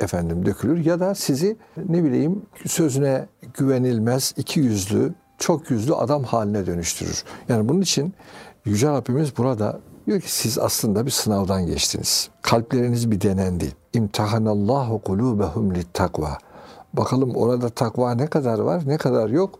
efendim 0.00 0.46
dökülür 0.46 0.84
ya 0.84 1.00
da 1.00 1.14
sizi 1.14 1.56
ne 1.88 2.04
bileyim 2.04 2.42
sözüne 2.66 3.26
güvenilmez, 3.54 4.34
iki 4.36 4.60
yüzlü, 4.60 5.14
çok 5.38 5.70
yüzlü 5.70 5.94
adam 5.94 6.24
haline 6.24 6.66
dönüştürür. 6.66 7.24
Yani 7.48 7.68
bunun 7.68 7.80
için 7.80 8.14
Yüce 8.64 8.88
Rabbimiz 8.88 9.36
burada 9.36 9.80
diyor 10.06 10.20
ki 10.20 10.32
siz 10.32 10.58
aslında 10.58 11.06
bir 11.06 11.10
sınavdan 11.10 11.66
geçtiniz. 11.66 12.28
Kalpleriniz 12.42 13.10
bir 13.10 13.20
denendi. 13.20 13.72
İmtihanallahu 13.92 15.02
kulubehum 15.02 15.74
takva. 15.92 16.38
Bakalım 16.94 17.36
orada 17.36 17.68
takva 17.68 18.14
ne 18.14 18.26
kadar 18.26 18.58
var, 18.58 18.82
ne 18.86 18.96
kadar 18.96 19.28
yok 19.28 19.58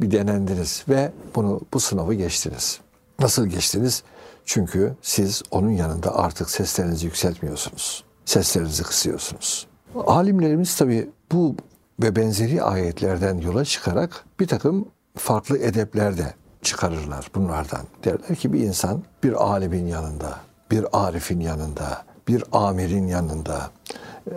bir 0.00 0.10
denendiniz 0.10 0.84
ve 0.88 1.12
bunu 1.34 1.60
bu 1.74 1.80
sınavı 1.80 2.14
geçtiniz. 2.14 2.80
Nasıl 3.20 3.46
geçtiniz? 3.46 4.02
Çünkü 4.44 4.94
siz 5.02 5.42
onun 5.50 5.70
yanında 5.70 6.16
artık 6.16 6.50
seslerinizi 6.50 7.06
yükseltmiyorsunuz. 7.06 8.04
Seslerinizi 8.24 8.82
kısıyorsunuz. 8.82 9.66
Alimlerimiz 10.06 10.76
tabi 10.76 11.10
bu 11.32 11.56
ve 12.02 12.16
benzeri 12.16 12.62
ayetlerden 12.62 13.38
yola 13.38 13.64
çıkarak 13.64 14.24
bir 14.40 14.46
takım 14.46 14.88
farklı 15.16 15.58
edepler 15.58 16.18
de 16.18 16.34
çıkarırlar 16.62 17.30
bunlardan. 17.34 17.86
Derler 18.04 18.36
ki 18.36 18.52
bir 18.52 18.60
insan 18.60 19.02
bir 19.22 19.32
alimin 19.32 19.86
yanında, 19.86 20.38
bir 20.70 20.86
arifin 20.92 21.40
yanında, 21.40 22.04
bir 22.28 22.44
amirin 22.52 23.06
yanında, 23.06 23.70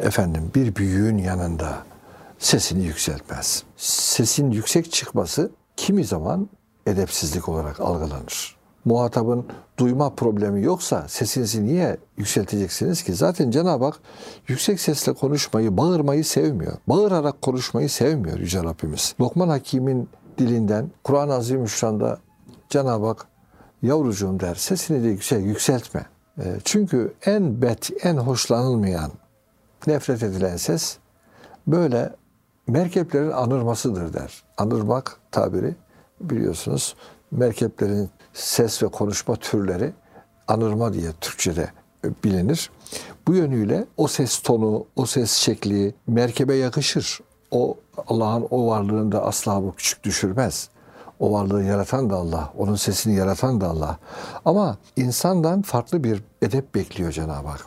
efendim 0.01 0.51
bir 0.55 0.75
büyüğün 0.75 1.17
yanında 1.17 1.77
sesini 2.39 2.83
yükseltmez. 2.83 3.63
Sesin 3.77 4.51
yüksek 4.51 4.91
çıkması 4.91 5.51
kimi 5.77 6.03
zaman 6.03 6.49
edepsizlik 6.85 7.49
olarak 7.49 7.79
algılanır. 7.79 8.57
Muhatabın 8.85 9.45
duyma 9.79 10.09
problemi 10.09 10.63
yoksa 10.63 11.07
sesinizi 11.07 11.65
niye 11.65 11.97
yükselteceksiniz 12.17 13.03
ki? 13.03 13.13
Zaten 13.13 13.51
Cenab-ı 13.51 13.85
Hak 13.85 13.99
yüksek 14.47 14.79
sesle 14.79 15.13
konuşmayı, 15.13 15.77
bağırmayı 15.77 16.25
sevmiyor. 16.25 16.73
Bağırarak 16.87 17.41
konuşmayı 17.41 17.89
sevmiyor 17.89 18.39
Yüce 18.39 18.63
Rabbimiz. 18.63 19.15
Lokman 19.19 19.49
Hakim'in 19.49 20.09
dilinden 20.37 20.91
Kur'an-ı 21.03 21.33
Azimüşşan'da 21.33 22.19
Cenab-ı 22.69 23.05
Hak 23.05 23.27
yavrucuğum 23.81 24.39
der 24.39 24.55
sesini 24.55 25.03
de 25.03 25.07
yüksek 25.07 25.45
yükseltme. 25.45 26.05
E, 26.39 26.55
çünkü 26.63 27.13
en 27.25 27.61
bet, 27.61 27.89
en 28.05 28.17
hoşlanılmayan, 28.17 29.11
nefret 29.87 30.23
edilen 30.23 30.57
ses 30.57 30.97
böyle 31.67 32.15
merkeplerin 32.67 33.31
anırmasıdır 33.31 34.13
der. 34.13 34.43
Anırmak 34.57 35.19
tabiri 35.31 35.75
biliyorsunuz 36.21 36.95
merkeplerin 37.31 38.09
ses 38.33 38.83
ve 38.83 38.87
konuşma 38.87 39.35
türleri 39.35 39.93
anırma 40.47 40.93
diye 40.93 41.11
Türkçe'de 41.21 41.69
bilinir. 42.23 42.69
Bu 43.27 43.35
yönüyle 43.35 43.85
o 43.97 44.07
ses 44.07 44.39
tonu, 44.39 44.85
o 44.95 45.05
ses 45.05 45.31
şekli 45.31 45.95
merkebe 46.07 46.55
yakışır. 46.55 47.19
O 47.51 47.77
Allah'ın 48.07 48.47
o 48.49 48.67
varlığını 48.67 49.11
da 49.11 49.25
asla 49.25 49.63
bu 49.63 49.73
küçük 49.75 50.03
düşürmez. 50.03 50.69
O 51.19 51.31
varlığı 51.31 51.63
yaratan 51.63 52.09
da 52.09 52.15
Allah, 52.15 52.53
onun 52.57 52.75
sesini 52.75 53.15
yaratan 53.15 53.61
da 53.61 53.67
Allah. 53.67 53.97
Ama 54.45 54.77
insandan 54.95 55.61
farklı 55.61 56.03
bir 56.03 56.23
edep 56.41 56.75
bekliyor 56.75 57.11
Cenab-ı 57.11 57.47
Hak. 57.47 57.65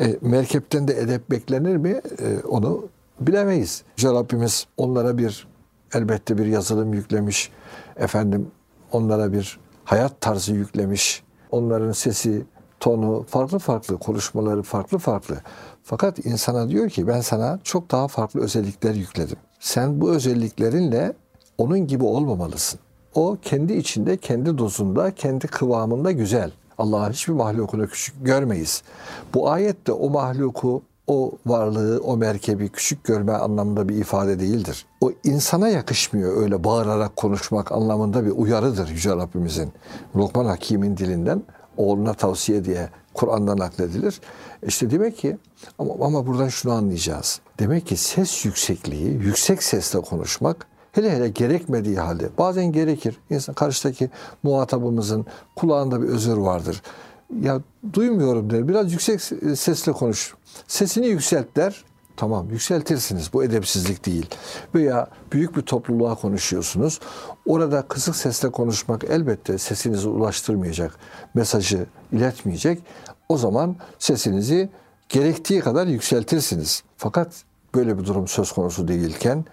E, 0.00 0.18
merkepten 0.20 0.88
de 0.88 1.00
edep 1.00 1.30
beklenir 1.30 1.76
mi? 1.76 2.00
E, 2.18 2.46
onu 2.48 2.88
bilemeyiz. 3.20 3.82
Yüce 3.98 4.08
Rabbimiz 4.08 4.66
onlara 4.76 5.18
bir 5.18 5.46
elbette 5.94 6.38
bir 6.38 6.46
yazılım 6.46 6.94
yüklemiş. 6.94 7.50
Efendim 7.96 8.50
onlara 8.92 9.32
bir 9.32 9.58
hayat 9.84 10.20
tarzı 10.20 10.54
yüklemiş. 10.54 11.22
Onların 11.50 11.92
sesi, 11.92 12.42
tonu 12.80 13.24
farklı 13.28 13.58
farklı, 13.58 13.98
konuşmaları 13.98 14.62
farklı 14.62 14.98
farklı. 14.98 15.36
Fakat 15.84 16.26
insana 16.26 16.68
diyor 16.68 16.90
ki 16.90 17.06
ben 17.06 17.20
sana 17.20 17.58
çok 17.64 17.90
daha 17.90 18.08
farklı 18.08 18.40
özellikler 18.40 18.94
yükledim. 18.94 19.36
Sen 19.60 20.00
bu 20.00 20.10
özelliklerinle 20.10 21.12
onun 21.58 21.86
gibi 21.86 22.04
olmamalısın. 22.04 22.80
O 23.14 23.36
kendi 23.42 23.72
içinde, 23.72 24.16
kendi 24.16 24.58
dozunda, 24.58 25.14
kendi 25.14 25.46
kıvamında 25.46 26.12
güzel. 26.12 26.50
Allah'a 26.78 27.10
hiçbir 27.10 27.32
mahlukunu 27.32 27.88
küçük 27.88 28.26
görmeyiz. 28.26 28.82
Bu 29.34 29.50
ayette 29.50 29.92
o 29.92 30.10
mahluku 30.10 30.82
o 31.06 31.32
varlığı, 31.46 32.00
o 32.00 32.16
merkebi 32.16 32.68
küçük 32.68 33.04
görme 33.04 33.32
anlamında 33.32 33.88
bir 33.88 33.96
ifade 33.96 34.40
değildir. 34.40 34.86
O 35.00 35.12
insana 35.24 35.68
yakışmıyor 35.68 36.42
öyle 36.42 36.64
bağırarak 36.64 37.16
konuşmak 37.16 37.72
anlamında 37.72 38.24
bir 38.24 38.30
uyarıdır 38.30 38.88
Yüce 38.88 39.10
Rabbimizin. 39.10 39.72
Lokman 40.16 40.44
Hakim'in 40.44 40.96
dilinden 40.96 41.42
oğluna 41.76 42.14
tavsiye 42.14 42.64
diye 42.64 42.88
Kur'an'dan 43.14 43.58
nakledilir. 43.58 44.20
İşte 44.66 44.90
demek 44.90 45.16
ki 45.16 45.36
ama, 45.78 45.94
ama 46.06 46.26
buradan 46.26 46.48
şunu 46.48 46.72
anlayacağız. 46.72 47.40
Demek 47.58 47.86
ki 47.86 47.96
ses 47.96 48.44
yüksekliği, 48.44 49.06
yüksek 49.06 49.62
sesle 49.62 50.00
konuşmak 50.00 50.66
hele 50.92 51.10
hele 51.10 51.28
gerekmediği 51.28 51.96
halde 51.96 52.28
bazen 52.38 52.72
gerekir. 52.72 53.16
İnsan 53.30 53.54
karşıdaki 53.54 54.10
muhatabımızın 54.42 55.26
kulağında 55.56 56.02
bir 56.02 56.08
özür 56.08 56.36
vardır 56.36 56.82
Ya 57.40 57.60
duymuyorum 57.92 58.50
der. 58.50 58.68
Biraz 58.68 58.92
yüksek 58.92 59.20
sesle 59.58 59.92
konuş. 59.92 60.34
Sesini 60.66 61.06
yükselt 61.06 61.56
der. 61.56 61.84
Tamam 62.16 62.50
yükseltirsiniz. 62.50 63.32
Bu 63.32 63.44
edepsizlik 63.44 64.06
değil. 64.06 64.26
Veya 64.74 65.08
büyük 65.32 65.56
bir 65.56 65.62
topluluğa 65.62 66.14
konuşuyorsunuz. 66.14 67.00
Orada 67.46 67.82
kısık 67.82 68.16
sesle 68.16 68.50
konuşmak 68.50 69.04
elbette 69.04 69.58
sesinizi 69.58 70.08
ulaştırmayacak. 70.08 70.98
Mesajı 71.34 71.86
iletmeyecek. 72.12 72.82
O 73.28 73.36
zaman 73.36 73.76
sesinizi 73.98 74.68
gerektiği 75.08 75.60
kadar 75.60 75.86
yükseltirsiniz. 75.86 76.82
Fakat 76.96 77.44
böyle 77.74 77.98
bir 77.98 78.04
durum 78.04 78.28
söz 78.28 78.52
konusu 78.52 78.88
değilken 78.88 79.44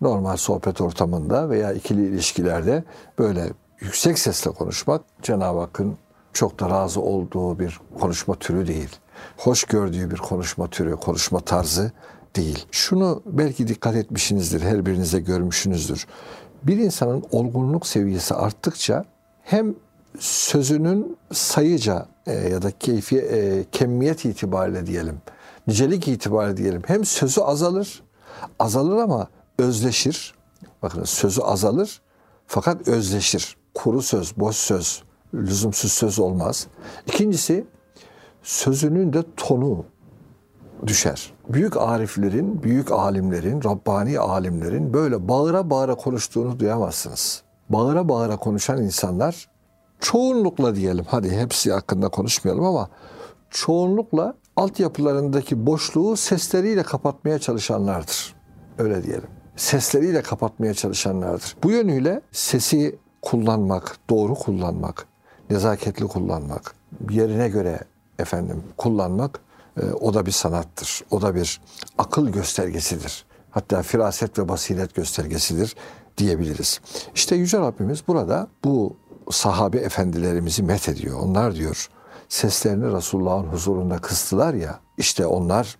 normal 0.00 0.36
sohbet 0.36 0.80
ortamında 0.80 1.50
veya 1.50 1.72
ikili 1.72 2.06
ilişkilerde 2.06 2.84
böyle 3.18 3.52
yüksek 3.80 4.18
sesle 4.18 4.50
konuşmak 4.50 5.02
Cenab-ı 5.22 5.58
Hakk'ın 5.58 5.96
çok 6.32 6.60
da 6.60 6.70
razı 6.70 7.00
olduğu 7.00 7.58
bir 7.58 7.80
konuşma 8.00 8.34
türü 8.34 8.66
değil. 8.66 8.96
Hoş 9.36 9.64
gördüğü 9.64 10.10
bir 10.10 10.16
konuşma 10.16 10.70
türü, 10.70 10.96
konuşma 10.96 11.40
tarzı 11.40 11.92
değil. 12.36 12.66
Şunu 12.70 13.22
belki 13.26 13.68
dikkat 13.68 13.96
etmişsinizdir, 13.96 14.60
her 14.60 14.86
birinize 14.86 15.20
görmüşsünüzdür. 15.20 16.06
Bir 16.62 16.76
insanın 16.76 17.24
olgunluk 17.30 17.86
seviyesi 17.86 18.34
arttıkça 18.34 19.04
hem 19.42 19.74
sözünün 20.18 21.16
sayıca 21.32 22.06
e, 22.26 22.32
ya 22.32 22.62
da 22.62 22.70
keyfi, 22.70 23.18
e, 23.18 23.64
kemmiyet 23.72 24.24
itibariyle 24.24 24.86
diyelim, 24.86 25.16
nicelik 25.66 26.08
itibariyle 26.08 26.56
diyelim 26.56 26.82
hem 26.86 27.04
sözü 27.04 27.40
azalır, 27.40 28.02
azalır 28.58 28.96
ama 28.96 29.28
özleşir. 29.58 30.34
Bakın 30.82 31.04
sözü 31.04 31.40
azalır 31.40 32.00
fakat 32.46 32.88
özleşir. 32.88 33.56
Kuru 33.74 34.02
söz, 34.02 34.36
boş 34.36 34.56
söz, 34.56 35.02
lüzumsuz 35.34 35.92
söz 35.92 36.18
olmaz. 36.18 36.66
İkincisi 37.06 37.64
sözünün 38.46 39.12
de 39.12 39.22
tonu 39.36 39.84
düşer. 40.86 41.32
Büyük 41.48 41.76
ariflerin, 41.76 42.62
büyük 42.62 42.92
alimlerin, 42.92 43.64
Rabbani 43.64 44.18
alimlerin 44.18 44.92
böyle 44.92 45.28
bağıra 45.28 45.70
bağıra 45.70 45.94
konuştuğunu 45.94 46.58
duyamazsınız. 46.58 47.42
Bağıra 47.68 48.08
bağıra 48.08 48.36
konuşan 48.36 48.82
insanlar 48.82 49.48
çoğunlukla 50.00 50.76
diyelim, 50.76 51.04
hadi 51.08 51.30
hepsi 51.30 51.72
hakkında 51.72 52.08
konuşmayalım 52.08 52.64
ama 52.64 52.88
çoğunlukla 53.50 54.34
altyapılarındaki 54.56 55.66
boşluğu 55.66 56.16
sesleriyle 56.16 56.82
kapatmaya 56.82 57.38
çalışanlardır. 57.38 58.34
Öyle 58.78 59.02
diyelim. 59.02 59.28
Sesleriyle 59.56 60.22
kapatmaya 60.22 60.74
çalışanlardır. 60.74 61.56
Bu 61.62 61.70
yönüyle 61.70 62.20
sesi 62.32 62.98
kullanmak, 63.22 63.96
doğru 64.10 64.34
kullanmak, 64.34 65.06
nezaketli 65.50 66.06
kullanmak, 66.06 66.74
yerine 67.10 67.48
göre 67.48 67.80
efendim 68.18 68.62
kullanmak 68.76 69.40
e, 69.80 69.84
o 69.84 70.14
da 70.14 70.26
bir 70.26 70.30
sanattır. 70.30 71.02
O 71.10 71.22
da 71.22 71.34
bir 71.34 71.60
akıl 71.98 72.28
göstergesidir. 72.28 73.24
Hatta 73.50 73.82
firaset 73.82 74.38
ve 74.38 74.48
basiret 74.48 74.94
göstergesidir 74.94 75.76
diyebiliriz. 76.18 76.80
İşte 77.14 77.36
Yüce 77.36 77.58
Rabbimiz 77.58 78.08
burada 78.08 78.48
bu 78.64 78.96
sahabe 79.30 79.78
efendilerimizi 79.78 80.62
met 80.62 80.88
ediyor. 80.88 81.20
Onlar 81.20 81.54
diyor 81.54 81.88
seslerini 82.28 82.92
Resulullah'ın 82.92 83.46
huzurunda 83.46 83.98
kıstılar 83.98 84.54
ya 84.54 84.80
işte 84.98 85.26
onlar 85.26 85.78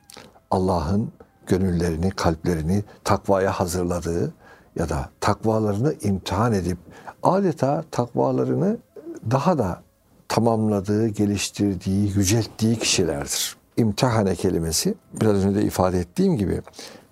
Allah'ın 0.50 1.12
gönüllerini, 1.46 2.10
kalplerini 2.10 2.84
takvaya 3.04 3.52
hazırladığı 3.52 4.34
ya 4.76 4.88
da 4.88 5.10
takvalarını 5.20 5.94
imtihan 6.02 6.52
edip 6.52 6.78
adeta 7.22 7.84
takvalarını 7.90 8.78
daha 9.30 9.58
da 9.58 9.82
tamamladığı, 10.28 11.08
geliştirdiği, 11.08 12.12
yücelttiği 12.16 12.78
kişilerdir. 12.78 13.56
İmtihane 13.76 14.34
kelimesi 14.34 14.94
biraz 15.20 15.44
önce 15.44 15.60
de 15.60 15.64
ifade 15.64 15.98
ettiğim 15.98 16.36
gibi 16.36 16.60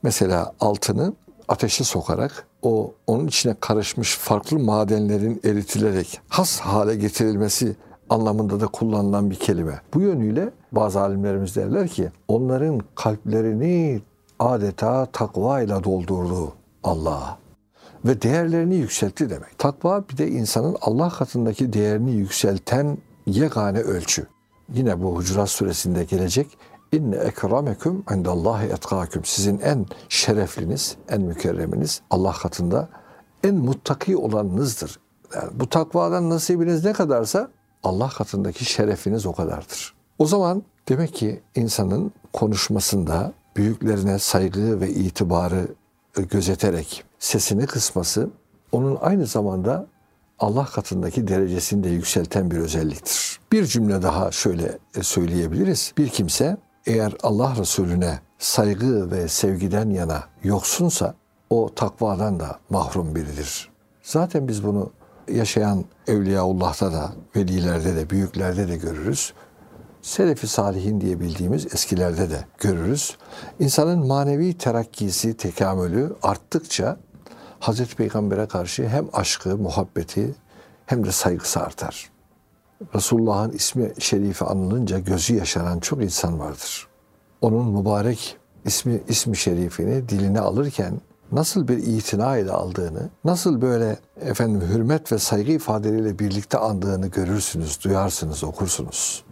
mesela 0.02 0.52
altını 0.61 1.14
ateşe 1.49 1.85
sokarak 1.85 2.46
o 2.62 2.94
onun 3.07 3.27
içine 3.27 3.55
karışmış 3.61 4.16
farklı 4.16 4.59
madenlerin 4.59 5.40
eritilerek 5.44 6.20
has 6.29 6.61
hale 6.61 6.96
getirilmesi 6.96 7.77
anlamında 8.11 8.61
da 8.61 8.66
kullanılan 8.66 9.31
bir 9.31 9.37
kelime. 9.37 9.81
Bu 9.94 10.00
yönüyle 10.00 10.50
bazı 10.72 11.00
alimlerimiz 11.00 11.57
derler 11.57 11.88
ki 11.88 12.11
onların 12.29 12.81
kalplerini 12.94 14.03
adeta 14.38 15.07
takva 15.07 15.61
ile 15.61 15.85
doldurdu 15.85 16.53
Allah 16.85 17.38
ve 18.04 18.22
değerlerini 18.22 18.76
yükseltti 18.76 19.30
demek. 19.30 19.58
Takva 19.58 20.04
bir 20.08 20.16
de 20.16 20.28
insanın 20.28 20.76
Allah 20.80 21.08
katındaki 21.08 21.72
değerini 21.72 22.12
yükselten 22.12 22.98
yegane 23.26 23.80
ölçü. 23.80 24.26
Yine 24.72 25.02
bu 25.02 25.16
Hucurat 25.16 25.50
suresinde 25.50 26.04
gelecek. 26.04 26.58
İnne 26.92 27.16
ekrameküm 27.16 28.04
indallahi 28.14 28.66
etkaküm. 28.66 29.24
Sizin 29.24 29.58
en 29.58 29.86
şerefliniz, 30.08 30.96
en 31.08 31.20
mükerreminiz 31.22 32.00
Allah 32.10 32.32
katında 32.32 32.88
en 33.44 33.54
muttaki 33.54 34.16
olanınızdır. 34.16 35.00
Yani 35.34 35.50
bu 35.54 35.68
takvadan 35.68 36.30
nasibiniz 36.30 36.84
ne 36.84 36.92
kadarsa 36.92 37.48
Allah 37.82 38.08
katındaki 38.08 38.64
şerefiniz 38.64 39.26
o 39.26 39.32
kadardır. 39.32 39.94
O 40.18 40.26
zaman 40.26 40.62
demek 40.88 41.14
ki 41.14 41.42
insanın 41.54 42.12
konuşmasında 42.32 43.32
büyüklerine 43.56 44.18
saygı 44.18 44.80
ve 44.80 44.90
itibarı 44.90 45.68
gözeterek 46.30 47.04
sesini 47.24 47.66
kısması 47.66 48.30
onun 48.72 48.98
aynı 49.00 49.26
zamanda 49.26 49.87
Allah 50.38 50.64
katındaki 50.64 51.28
derecesini 51.28 51.84
de 51.84 51.88
yükselten 51.88 52.50
bir 52.50 52.56
özelliktir. 52.56 53.40
Bir 53.52 53.66
cümle 53.66 54.02
daha 54.02 54.32
şöyle 54.32 54.78
e, 54.96 55.02
söyleyebiliriz. 55.02 55.92
Bir 55.98 56.08
kimse 56.08 56.56
eğer 56.87 57.12
Allah 57.22 57.54
Resulüne 57.58 58.18
saygı 58.38 59.10
ve 59.10 59.28
sevgiden 59.28 59.90
yana 59.90 60.24
yoksunsa 60.42 61.14
o 61.50 61.74
takvadan 61.74 62.40
da 62.40 62.58
mahrum 62.70 63.14
biridir. 63.14 63.70
Zaten 64.02 64.48
biz 64.48 64.64
bunu 64.64 64.90
yaşayan 65.28 65.84
Evliyaullah'ta 66.06 66.92
da, 66.92 67.12
velilerde 67.37 67.96
de, 67.96 68.10
büyüklerde 68.10 68.68
de 68.68 68.76
görürüz. 68.76 69.32
Selefi 70.02 70.46
salihin 70.46 71.00
diye 71.00 71.20
bildiğimiz 71.20 71.74
eskilerde 71.74 72.30
de 72.30 72.44
görürüz. 72.58 73.16
İnsanın 73.58 74.06
manevi 74.06 74.58
terakkisi, 74.58 75.37
tekamülü 75.37 76.16
arttıkça 76.22 76.96
Hazreti 77.64 77.96
Peygamber'e 77.96 78.46
karşı 78.46 78.88
hem 78.88 79.09
aşkı, 79.12 79.57
muhabbeti 79.57 80.35
hem 80.87 81.07
de 81.07 81.12
saygısı 81.12 81.61
artar. 81.61 82.11
Resulullah'ın 82.94 83.50
ismi 83.50 83.92
şerifi 83.98 84.44
anılınca 84.44 84.98
gözü 84.98 85.35
yaşaran 85.37 85.81
çok 85.81 86.03
insan 86.03 86.40
vardır. 86.40 86.87
Onun 87.40 87.79
mübarek 87.79 88.37
ismi 88.64 89.00
ismi 89.09 89.37
şerifini 89.37 90.09
diline 90.09 90.40
alırken 90.40 91.00
nasıl 91.33 91.68
bir 91.68 91.77
itina 91.77 92.37
ile 92.37 92.50
aldığını, 92.53 93.11
nasıl 93.24 93.61
böyle 93.61 93.98
efendim 94.20 94.68
hürmet 94.68 95.12
ve 95.12 95.18
saygı 95.18 95.53
ifadeleriyle 95.53 96.18
birlikte 96.18 96.59
andığını 96.59 97.07
görürsünüz, 97.07 97.85
duyarsınız, 97.85 98.44
okursunuz. 98.44 99.24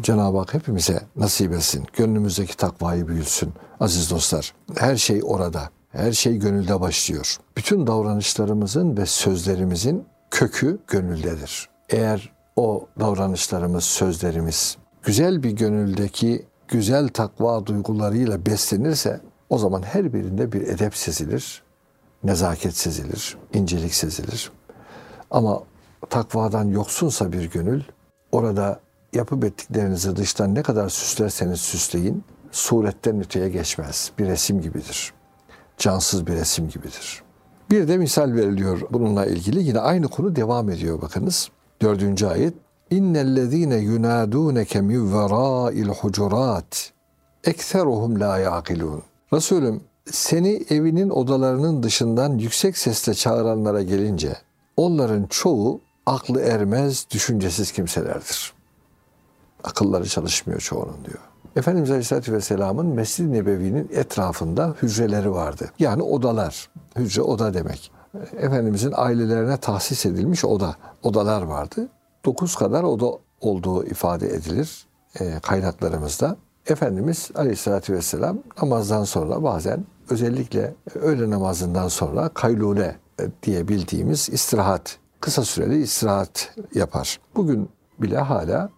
Cenab-ı 0.00 0.38
Hak 0.38 0.54
hepimize 0.54 1.02
nasip 1.16 1.52
etsin. 1.52 1.84
Gönlümüzdeki 1.92 2.56
takvayı 2.56 3.08
büyütsün. 3.08 3.52
Aziz 3.80 4.10
dostlar, 4.10 4.54
her 4.76 4.96
şey 4.96 5.20
orada. 5.24 5.70
Her 5.92 6.12
şey 6.12 6.36
gönülde 6.36 6.80
başlıyor. 6.80 7.36
Bütün 7.56 7.86
davranışlarımızın 7.86 8.96
ve 8.96 9.06
sözlerimizin 9.06 10.06
kökü 10.30 10.78
gönüldedir. 10.86 11.68
Eğer 11.88 12.32
o 12.56 12.86
davranışlarımız, 13.00 13.84
sözlerimiz 13.84 14.76
güzel 15.02 15.42
bir 15.42 15.50
gönüldeki 15.50 16.46
güzel 16.68 17.08
takva 17.08 17.66
duygularıyla 17.66 18.46
beslenirse 18.46 19.20
o 19.50 19.58
zaman 19.58 19.82
her 19.82 20.12
birinde 20.12 20.52
bir 20.52 20.62
edep 20.62 20.96
sezilir, 20.96 21.62
nezaket 22.24 22.76
sezilir, 22.76 23.36
incelik 23.54 23.94
sezilir. 23.94 24.52
Ama 25.30 25.62
takvadan 26.10 26.64
yoksunsa 26.64 27.32
bir 27.32 27.50
gönül 27.50 27.82
orada 28.32 28.80
yapıp 29.12 29.44
ettiklerinizi 29.44 30.16
dıştan 30.16 30.54
ne 30.54 30.62
kadar 30.62 30.88
süslerseniz 30.88 31.60
süsleyin 31.60 32.24
suretten 32.52 33.20
öteye 33.20 33.48
geçmez. 33.48 34.12
Bir 34.18 34.26
resim 34.26 34.60
gibidir 34.60 35.12
cansız 35.78 36.26
bir 36.26 36.32
resim 36.32 36.68
gibidir. 36.68 37.22
Bir 37.70 37.88
de 37.88 37.98
misal 37.98 38.34
veriliyor 38.34 38.80
bununla 38.90 39.26
ilgili. 39.26 39.62
Yine 39.62 39.80
aynı 39.80 40.08
konu 40.08 40.36
devam 40.36 40.70
ediyor 40.70 41.02
bakınız. 41.02 41.48
Dördüncü 41.82 42.26
ayet. 42.26 42.54
İnnellezîne 42.90 43.76
yunâdûneke 43.76 44.80
min 44.80 45.12
verâil 45.12 45.88
hucurat 45.88 46.92
ekseruhum 47.44 48.20
la 48.20 48.38
yaqilun. 48.38 49.02
Resulüm 49.32 49.80
seni 50.10 50.64
evinin 50.70 51.10
odalarının 51.10 51.82
dışından 51.82 52.38
yüksek 52.38 52.78
sesle 52.78 53.14
çağıranlara 53.14 53.82
gelince 53.82 54.36
onların 54.76 55.26
çoğu 55.26 55.80
aklı 56.06 56.40
ermez, 56.40 57.06
düşüncesiz 57.10 57.72
kimselerdir. 57.72 58.52
Akılları 59.64 60.08
çalışmıyor 60.08 60.60
çoğunun 60.60 61.04
diyor. 61.04 61.18
Efendimiz 61.56 61.90
Aleyhisselatü 61.90 62.32
Vesselam'ın 62.32 62.86
Mescid-i 62.86 63.32
Nebevi'nin 63.32 63.90
etrafında 63.92 64.74
hücreleri 64.82 65.30
vardı. 65.30 65.70
Yani 65.78 66.02
odalar. 66.02 66.68
Hücre 66.96 67.22
oda 67.22 67.54
demek. 67.54 67.92
Efendimizin 68.36 68.92
ailelerine 68.96 69.56
tahsis 69.56 70.06
edilmiş 70.06 70.44
oda. 70.44 70.76
Odalar 71.02 71.42
vardı. 71.42 71.88
Dokuz 72.24 72.56
kadar 72.56 72.82
oda 72.82 73.06
olduğu 73.40 73.84
ifade 73.84 74.28
edilir 74.28 74.86
e, 75.20 75.40
kaynaklarımızda. 75.42 76.36
Efendimiz 76.66 77.30
Aleyhisselatü 77.34 77.92
Vesselam 77.92 78.38
namazdan 78.62 79.04
sonra 79.04 79.42
bazen 79.42 79.84
özellikle 80.10 80.74
öğle 80.94 81.30
namazından 81.30 81.88
sonra 81.88 82.28
kaylule 82.28 82.96
e, 83.20 83.24
diye 83.42 83.68
bildiğimiz 83.68 84.28
istirahat, 84.28 84.98
kısa 85.20 85.44
süreli 85.44 85.82
istirahat 85.82 86.54
yapar. 86.74 87.20
Bugün 87.36 87.68
bile 87.98 88.18
hala 88.18 88.70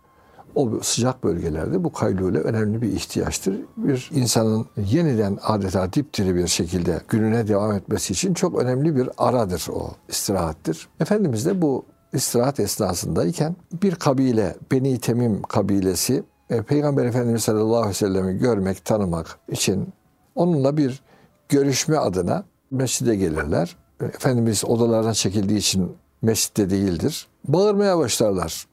o 0.60 0.80
sıcak 0.82 1.24
bölgelerde 1.24 1.84
bu 1.84 1.92
kaylule 1.92 2.38
önemli 2.38 2.82
bir 2.82 2.92
ihtiyaçtır. 2.92 3.56
Bir 3.76 4.10
insanın 4.14 4.66
yeniden 4.76 5.38
adeta 5.42 5.92
dipdiri 5.92 6.34
bir 6.34 6.46
şekilde 6.46 7.00
gününe 7.08 7.48
devam 7.48 7.72
etmesi 7.72 8.12
için 8.12 8.34
çok 8.34 8.58
önemli 8.58 8.96
bir 8.96 9.08
aradır 9.18 9.66
o 9.72 9.90
istirahattir. 10.08 10.88
Efendimiz 11.00 11.46
de 11.46 11.62
bu 11.62 11.84
istirahat 12.12 12.60
esnasındayken 12.60 13.56
bir 13.82 13.94
kabile, 13.94 14.56
Beni 14.72 14.98
Temim 15.00 15.42
kabilesi 15.42 16.22
e, 16.50 16.62
Peygamber 16.62 17.04
Efendimiz 17.04 17.42
sallallahu 17.42 17.76
aleyhi 17.76 17.90
ve 17.90 17.94
sellem'i 17.94 18.38
görmek, 18.38 18.84
tanımak 18.84 19.38
için 19.48 19.88
onunla 20.34 20.76
bir 20.76 21.02
görüşme 21.48 21.96
adına 21.96 22.44
mescide 22.70 23.16
gelirler. 23.16 23.76
E, 24.00 24.04
Efendimiz 24.04 24.64
odalardan 24.64 25.12
çekildiği 25.12 25.58
için 25.58 25.92
mescitte 26.22 26.70
değildir. 26.70 27.26
Bağırmaya 27.48 27.98
başlarlar. 27.98 28.66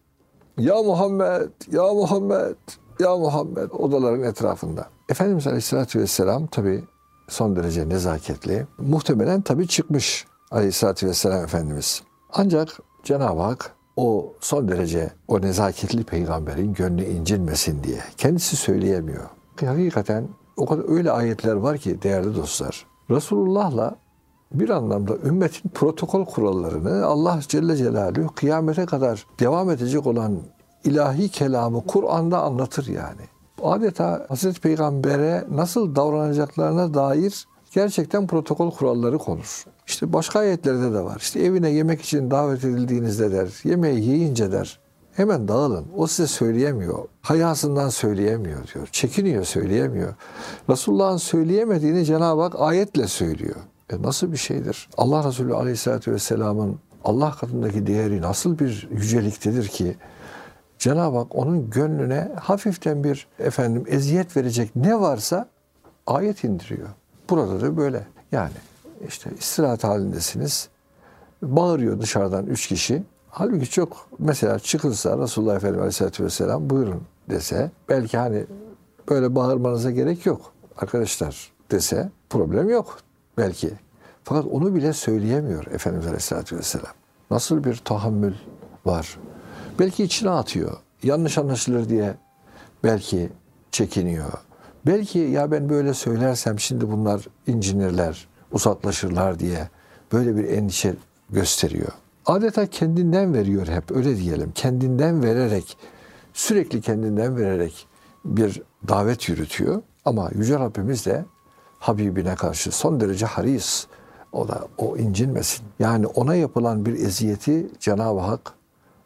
Ya 0.58 0.84
Muhammed, 0.84 1.52
ya 1.72 1.94
Muhammed, 1.94 2.56
ya 3.00 3.18
Muhammed 3.18 3.70
odaların 3.72 4.24
etrafında. 4.24 4.88
Efendimiz 5.10 5.48
Aleyhisselatü 5.48 6.00
Vesselam 6.00 6.48
tabi 6.48 6.84
son 7.28 7.56
derece 7.56 7.90
nezaketli. 7.90 8.68
Muhtemelen 8.78 9.42
tabi 9.42 9.68
çıkmış 9.68 10.26
Aleyhisselatü 10.52 11.08
Vesselam 11.08 11.44
Efendimiz. 11.44 12.04
Ancak 12.34 12.80
Cenab-ı 13.04 13.42
Hak 13.42 13.76
o 13.96 14.34
son 14.40 14.68
derece 14.68 15.12
o 15.28 15.42
nezaketli 15.42 16.04
peygamberin 16.04 16.74
gönlü 16.74 17.04
incinmesin 17.04 17.84
diye 17.84 18.00
kendisi 18.18 18.56
söyleyemiyor. 18.56 19.30
Hakikaten 19.60 20.28
o 20.58 20.66
kadar 20.66 20.90
öyle 20.90 21.12
ayetler 21.12 21.54
var 21.54 21.78
ki 21.78 22.02
değerli 22.02 22.36
dostlar. 22.36 22.86
Resulullah'la 23.12 23.96
bir 24.54 24.70
anlamda 24.70 25.18
ümmetin 25.26 25.70
protokol 25.70 26.26
kurallarını 26.26 27.06
Allah 27.06 27.40
Celle 27.48 27.76
Celaluhu 27.76 28.36
kıyamete 28.36 28.86
kadar 28.86 29.26
devam 29.40 29.72
edecek 29.72 30.08
olan 30.08 30.40
ilahi 30.84 31.30
kelamı 31.30 31.86
Kur'an'da 31.88 32.42
anlatır 32.42 32.88
yani. 32.88 33.22
Adeta 33.64 34.26
Hazreti 34.30 34.62
Peygamber'e 34.62 35.46
nasıl 35.52 35.96
davranacaklarına 35.96 36.94
dair 36.94 37.48
gerçekten 37.72 38.28
protokol 38.28 38.72
kuralları 38.72 39.18
konur. 39.18 39.66
İşte 39.88 40.14
başka 40.14 40.40
ayetlerde 40.40 40.94
de 40.94 41.04
var. 41.04 41.18
İşte 41.20 41.40
evine 41.40 41.70
yemek 41.70 42.02
için 42.02 42.32
davet 42.32 42.64
edildiğinizde 42.64 43.32
der, 43.32 43.50
yemeği 43.64 44.06
yiyince 44.06 44.52
der, 44.52 44.80
hemen 45.14 45.48
dağılın. 45.48 45.86
O 45.96 46.08
size 46.08 46.28
söyleyemiyor. 46.28 47.06
Hayasından 47.22 47.90
söyleyemiyor 47.90 48.60
diyor. 48.74 48.88
Çekiniyor, 48.92 49.44
söyleyemiyor. 49.44 50.14
Resulullah'ın 50.70 51.18
söyleyemediğini 51.18 52.06
Cenab-ı 52.06 52.42
Hak 52.42 52.56
ayetle 52.60 53.08
söylüyor. 53.08 53.56
E 53.90 54.02
nasıl 54.02 54.32
bir 54.32 54.38
şeydir? 54.38 54.90
Allah 54.98 55.28
Resulü 55.28 55.54
Aleyhisselatü 55.54 56.12
Vesselam'ın 56.12 56.80
Allah 57.04 57.32
katındaki 57.32 57.88
değeri 57.88 58.22
nasıl 58.22 58.60
bir 58.60 58.88
yüceliktedir 58.92 59.68
ki 59.68 59.96
Cenab-ı 60.80 61.18
Hak 61.18 61.36
onun 61.36 61.70
gönlüne 61.70 62.32
hafiften 62.42 63.04
bir 63.04 63.28
efendim 63.40 63.84
eziyet 63.88 64.38
verecek 64.38 64.76
ne 64.76 65.00
varsa 65.00 65.50
ayet 66.08 66.44
indiriyor. 66.44 66.90
Burada 67.30 67.62
da 67.62 67.78
böyle. 67.78 68.08
Yani 68.32 68.52
işte 69.08 69.30
istirahat 69.40 69.84
halindesiniz. 69.84 70.70
Bağırıyor 71.42 72.02
dışarıdan 72.02 72.46
üç 72.46 72.68
kişi. 72.68 73.04
Halbuki 73.30 73.70
çok 73.70 74.10
mesela 74.20 74.60
çıkılsa 74.60 75.18
Resulullah 75.18 75.56
Efendimiz 75.56 75.80
Aleyhisselatü 75.80 76.24
Vesselam 76.24 76.70
buyurun 76.70 77.02
dese 77.30 77.72
belki 77.90 78.18
hani 78.18 78.46
böyle 79.10 79.36
bağırmanıza 79.36 79.92
gerek 79.92 80.26
yok 80.26 80.54
arkadaşlar 80.78 81.52
dese 81.72 82.10
problem 82.30 82.70
yok 82.70 82.98
belki. 83.38 83.72
Fakat 84.24 84.46
onu 84.46 84.76
bile 84.76 84.94
söyleyemiyor 84.94 85.66
Efendimiz 85.68 86.08
Aleyhisselatü 86.08 86.58
Vesselam. 86.58 86.94
Nasıl 87.32 87.64
bir 87.64 87.76
tahammül 87.76 88.34
var. 88.86 89.18
Belki 89.80 90.04
içine 90.04 90.30
atıyor. 90.30 90.78
Yanlış 91.04 91.38
anlaşılır 91.38 91.90
diye 91.90 92.16
belki 92.84 93.30
çekiniyor. 93.72 94.32
Belki 94.86 95.20
ya 95.20 95.52
ben 95.52 95.70
böyle 95.70 95.94
söylersem 95.94 96.60
şimdi 96.60 96.92
bunlar 96.92 97.28
incinirler, 97.48 98.28
uzaklaşırlar 98.52 99.40
diye 99.40 99.70
böyle 100.14 100.36
bir 100.36 100.44
endişe 100.44 100.96
gösteriyor. 101.30 101.92
Adeta 102.26 102.68
kendinden 102.68 103.34
veriyor 103.34 103.68
hep 103.68 103.92
öyle 103.92 104.18
diyelim. 104.18 104.52
Kendinden 104.56 105.24
vererek, 105.24 105.78
sürekli 106.34 106.82
kendinden 106.82 107.38
vererek 107.38 107.88
bir 108.26 108.62
davet 108.88 109.30
yürütüyor. 109.30 109.82
Ama 110.06 110.30
Yüce 110.36 110.60
Rabbimiz 110.60 111.06
de 111.06 111.26
Habibine 111.88 112.36
karşı 112.36 112.72
son 112.72 113.00
derece 113.00 113.26
haris. 113.26 113.88
O 114.32 114.48
da 114.48 114.68
o 114.78 114.98
incinmesin. 114.98 115.66
Yani 115.80 116.08
ona 116.08 116.36
yapılan 116.36 116.86
bir 116.86 116.94
eziyeti 116.94 117.68
Cenab-ı 117.80 118.20
Hak 118.20 118.54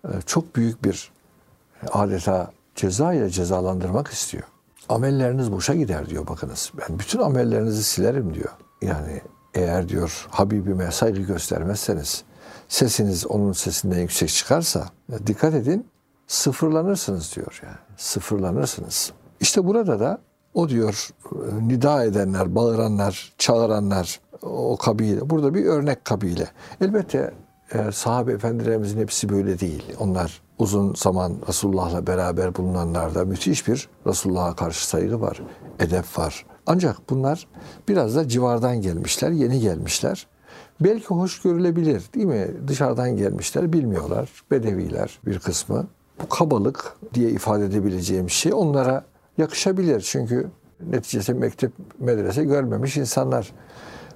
e, 0.05 0.09
çok 0.25 0.55
büyük 0.55 0.83
bir 0.83 1.11
adeta 1.91 2.51
ceza 2.75 3.13
ile 3.13 3.29
cezalandırmak 3.29 4.07
istiyor. 4.07 4.43
Amelleriniz 4.89 5.51
boşa 5.51 5.73
gider 5.73 6.09
diyor 6.09 6.27
bakınız. 6.27 6.71
Ben 6.79 6.99
bütün 6.99 7.19
amellerinizi 7.19 7.83
silerim 7.83 8.33
diyor. 8.33 8.49
Yani 8.81 9.21
eğer 9.53 9.89
diyor 9.89 10.27
Habibime 10.29 10.91
saygı 10.91 11.21
göstermezseniz, 11.21 12.23
sesiniz 12.67 13.27
onun 13.27 13.53
sesinden 13.53 13.99
yüksek 13.99 14.29
çıkarsa 14.29 14.85
dikkat 15.27 15.53
edin 15.53 15.87
sıfırlanırsınız 16.27 17.35
diyor 17.35 17.61
yani. 17.63 17.77
Sıfırlanırsınız. 17.97 19.11
İşte 19.39 19.65
burada 19.65 19.99
da 19.99 20.21
o 20.53 20.69
diyor 20.69 21.09
nida 21.61 22.03
edenler, 22.03 22.55
bağıranlar, 22.55 23.33
çağıranlar 23.37 24.19
o 24.41 24.77
kabile. 24.77 25.29
Burada 25.29 25.53
bir 25.53 25.65
örnek 25.65 26.05
kabile. 26.05 26.47
Elbette 26.81 27.33
e, 27.73 27.91
sahabe 27.91 28.31
efendilerimizin 28.31 28.99
hepsi 28.99 29.29
böyle 29.29 29.59
değil. 29.59 29.83
Onlar 29.99 30.41
uzun 30.59 30.93
zaman 30.95 31.33
Resulullah'la 31.47 32.07
beraber 32.07 32.55
bulunanlarda 32.55 33.25
müthiş 33.25 33.67
bir 33.67 33.89
Resulullah'a 34.07 34.55
karşı 34.55 34.87
saygı 34.87 35.21
var, 35.21 35.41
edep 35.79 36.19
var. 36.19 36.45
Ancak 36.65 37.09
bunlar 37.09 37.47
biraz 37.87 38.15
da 38.15 38.27
civardan 38.27 38.81
gelmişler, 38.81 39.31
yeni 39.31 39.59
gelmişler. 39.59 40.27
Belki 40.81 41.07
hoş 41.07 41.41
görülebilir 41.41 42.03
değil 42.15 42.25
mi? 42.25 42.47
Dışarıdan 42.67 43.17
gelmişler, 43.17 43.73
bilmiyorlar. 43.73 44.29
Bedeviler 44.51 45.19
bir 45.25 45.39
kısmı. 45.39 45.87
Bu 46.23 46.29
kabalık 46.29 46.95
diye 47.13 47.29
ifade 47.29 47.65
edebileceğim 47.65 48.29
şey 48.29 48.53
onlara 48.53 49.03
yakışabilir. 49.41 50.01
Çünkü 50.01 50.47
neticede 50.89 51.33
mektep, 51.33 51.71
medrese 51.99 52.43
görmemiş 52.43 52.97
insanlar 52.97 53.51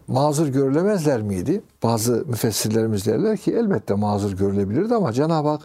mazur 0.07 0.47
görülemezler 0.47 1.21
miydi? 1.21 1.61
Bazı 1.83 2.23
müfessirlerimiz 2.27 3.05
derler 3.05 3.37
ki 3.37 3.53
elbette 3.53 3.93
mazur 3.93 4.37
görülebilirdi 4.37 4.95
ama 4.95 5.13
Cenab-ı 5.13 5.49
Hak 5.49 5.61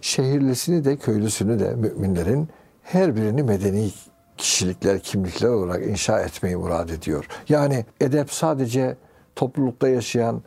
şehirlisini 0.00 0.84
de 0.84 0.96
köylüsünü 0.96 1.60
de 1.60 1.74
müminlerin 1.74 2.48
her 2.82 3.16
birini 3.16 3.42
medeni 3.42 3.90
kişilikler, 4.36 5.00
kimlikler 5.00 5.48
olarak 5.48 5.86
inşa 5.86 6.20
etmeyi 6.20 6.56
murad 6.56 6.88
ediyor. 6.88 7.26
Yani 7.48 7.84
edep 8.00 8.32
sadece 8.32 8.96
toplulukta 9.36 9.88
yaşayan, 9.88 10.42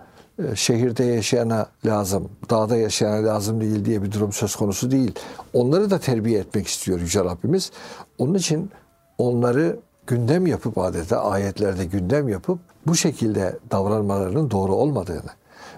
şehirde 0.55 1.03
yaşayana 1.03 1.67
lazım, 1.85 2.29
dağda 2.49 2.77
yaşayana 2.77 3.27
lazım 3.27 3.61
değil 3.61 3.85
diye 3.85 4.03
bir 4.03 4.11
durum 4.11 4.31
söz 4.31 4.55
konusu 4.55 4.91
değil. 4.91 5.11
Onları 5.53 5.89
da 5.89 5.99
terbiye 5.99 6.39
etmek 6.39 6.67
istiyor 6.67 6.99
Yüce 6.99 7.23
Rabbimiz. 7.23 7.71
Onun 8.17 8.33
için 8.33 8.71
onları 9.17 9.79
gündem 10.07 10.47
yapıp 10.47 10.77
adeta 10.77 11.23
ayetlerde 11.23 11.85
gündem 11.85 12.29
yapıp 12.29 12.59
bu 12.87 12.95
şekilde 12.95 13.57
davranmalarının 13.71 14.51
doğru 14.51 14.75
olmadığını 14.75 15.31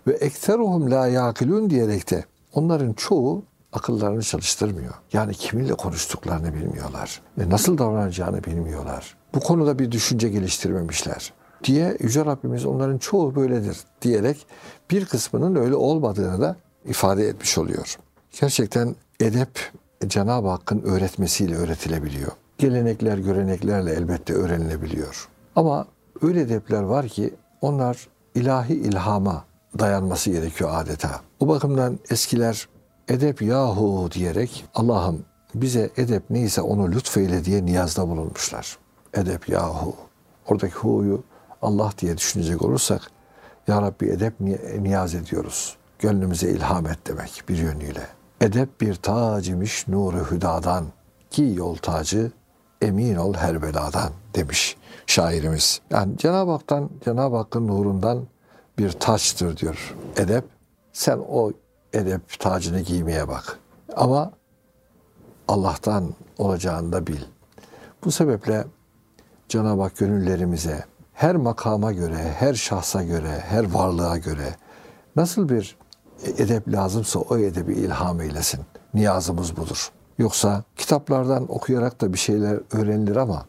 ve 0.07 0.13
ekseruhum 0.13 0.91
la 0.91 1.07
yakilun 1.07 1.69
diyerek 1.69 2.11
de 2.11 2.25
onların 2.53 2.93
çoğu 2.93 3.43
akıllarını 3.73 4.23
çalıştırmıyor. 4.23 4.93
Yani 5.13 5.33
kiminle 5.33 5.73
konuştuklarını 5.73 6.53
bilmiyorlar. 6.53 7.21
Ve 7.37 7.49
nasıl 7.49 7.77
davranacağını 7.77 8.43
bilmiyorlar. 8.43 9.17
Bu 9.33 9.39
konuda 9.39 9.79
bir 9.79 9.91
düşünce 9.91 10.29
geliştirmemişler 10.29 11.33
diye 11.63 11.97
Yüce 11.99 12.25
Rabbimiz 12.25 12.65
onların 12.65 12.97
çoğu 12.97 13.35
böyledir 13.35 13.77
diyerek 14.01 14.47
bir 14.91 15.05
kısmının 15.05 15.55
öyle 15.55 15.75
olmadığını 15.75 16.41
da 16.41 16.55
ifade 16.85 17.27
etmiş 17.27 17.57
oluyor. 17.57 17.97
Gerçekten 18.41 18.95
edep 19.19 19.49
Cenab-ı 20.07 20.47
Hakk'ın 20.47 20.81
öğretmesiyle 20.81 21.55
öğretilebiliyor. 21.55 22.31
Gelenekler, 22.57 23.17
göreneklerle 23.17 23.93
elbette 23.93 24.33
öğrenilebiliyor. 24.33 25.29
Ama 25.55 25.87
öyle 26.21 26.41
edepler 26.41 26.81
var 26.81 27.07
ki 27.07 27.33
onlar 27.61 28.07
ilahi 28.35 28.73
ilhama 28.73 29.43
dayanması 29.79 30.29
gerekiyor 30.29 30.69
adeta. 30.73 31.21
Bu 31.39 31.47
bakımdan 31.47 31.99
eskiler 32.09 32.67
edep 33.07 33.41
yahu 33.41 34.09
diyerek 34.11 34.65
Allah'ım 34.75 35.25
bize 35.55 35.89
edep 35.97 36.23
neyse 36.29 36.61
onu 36.61 36.91
lütfeyle 36.91 37.45
diye 37.45 37.65
niyazda 37.65 38.09
bulunmuşlar. 38.09 38.77
Edep 39.13 39.49
yahu. 39.49 39.95
Oradaki 40.47 40.75
hu'yu 40.75 41.23
Allah 41.61 41.91
diye 41.97 42.17
düşünecek 42.17 42.61
olursak 42.61 43.01
Ya 43.67 43.81
Rabbi 43.81 44.05
edep 44.05 44.33
niyaz 44.79 45.15
ediyoruz. 45.15 45.77
Gönlümüze 45.99 46.49
ilham 46.49 46.87
et 46.87 46.99
demek 47.07 47.43
bir 47.49 47.57
yönüyle. 47.57 48.07
Edep 48.41 48.81
bir 48.81 48.95
tac 48.95 49.53
nuru 49.87 50.31
hüdadan. 50.31 50.85
Ki 51.29 51.53
yol 51.55 51.75
tacı 51.75 52.31
emin 52.81 53.15
ol 53.15 53.33
her 53.33 53.61
beladan 53.61 54.11
demiş 54.35 54.77
şairimiz. 55.07 55.81
Yani 55.89 56.17
Cenab-ı 56.17 56.51
Hak'tan, 56.51 56.89
Cenab-ı 57.05 57.35
Hakk'ın 57.35 57.67
nurundan 57.67 58.27
bir 58.77 58.91
taçtır 58.91 59.57
diyor 59.57 59.95
edep. 60.17 60.43
Sen 60.93 61.19
o 61.29 61.51
edep 61.93 62.39
tacını 62.39 62.81
giymeye 62.81 63.27
bak. 63.27 63.59
Ama 63.95 64.31
Allah'tan 65.47 66.13
olacağını 66.37 66.91
da 66.91 67.07
bil. 67.07 67.21
Bu 68.03 68.11
sebeple 68.11 68.65
Cenab-ı 69.49 69.81
Hak 69.81 69.97
gönüllerimize 69.97 70.85
her 71.17 71.36
makama 71.36 71.91
göre, 71.91 72.36
her 72.39 72.53
şahsa 72.53 73.03
göre, 73.03 73.43
her 73.47 73.73
varlığa 73.73 74.17
göre 74.17 74.56
nasıl 75.15 75.49
bir 75.49 75.77
edep 76.38 76.67
lazımsa 76.67 77.19
o 77.19 77.38
edebi 77.38 77.73
ilham 77.73 78.21
eylesin. 78.21 78.60
Niyazımız 78.93 79.58
budur. 79.58 79.91
Yoksa 80.17 80.63
kitaplardan 80.75 81.51
okuyarak 81.51 82.01
da 82.01 82.13
bir 82.13 82.17
şeyler 82.17 82.60
öğrenilir 82.71 83.15
ama 83.15 83.45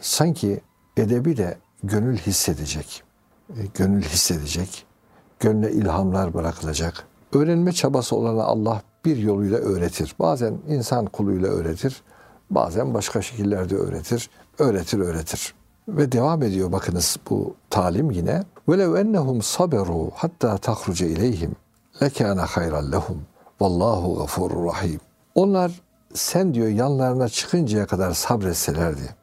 sanki 0.00 0.60
edebi 0.96 1.36
de 1.36 1.58
gönül 1.82 2.16
hissedecek. 2.16 3.02
E, 3.50 3.60
gönül 3.74 4.02
hissedecek. 4.02 4.86
Gönle 5.40 5.72
ilhamlar 5.72 6.34
bırakılacak. 6.34 7.06
Öğrenme 7.32 7.72
çabası 7.72 8.16
olana 8.16 8.42
Allah 8.42 8.82
bir 9.04 9.16
yoluyla 9.16 9.58
öğretir. 9.58 10.14
Bazen 10.18 10.58
insan 10.68 11.06
kuluyla 11.06 11.48
öğretir. 11.48 12.02
Bazen 12.50 12.94
başka 12.94 13.22
şekillerde 13.22 13.76
öğretir. 13.76 14.30
Öğretir, 14.58 14.98
öğretir. 14.98 15.57
Ve 15.87 16.11
devam 16.11 16.43
ediyor 16.43 16.71
bakınız 16.71 17.17
bu 17.29 17.55
talim 17.69 18.11
yine. 18.11 18.43
وَلَوْ 18.67 19.01
اَنَّهُمْ 19.01 19.41
صَبَرُوا 19.41 20.09
hatta 20.15 20.55
تَخْرُجَ 20.55 21.03
اِلَيْهِمْ 21.15 21.49
لَكَانَ 22.01 22.45
خَيْرًا 22.45 22.91
لَهُمْ 22.91 23.17
وَاللّٰهُ 23.59 24.25
غَفُورٌ 24.25 24.65
rahim. 24.65 24.99
Onlar 25.35 25.81
sen 26.13 26.53
diyor 26.53 26.67
yanlarına 26.67 27.29
çıkıncaya 27.29 27.87
kadar 27.87 28.11
sabretselerdi. 28.11 29.15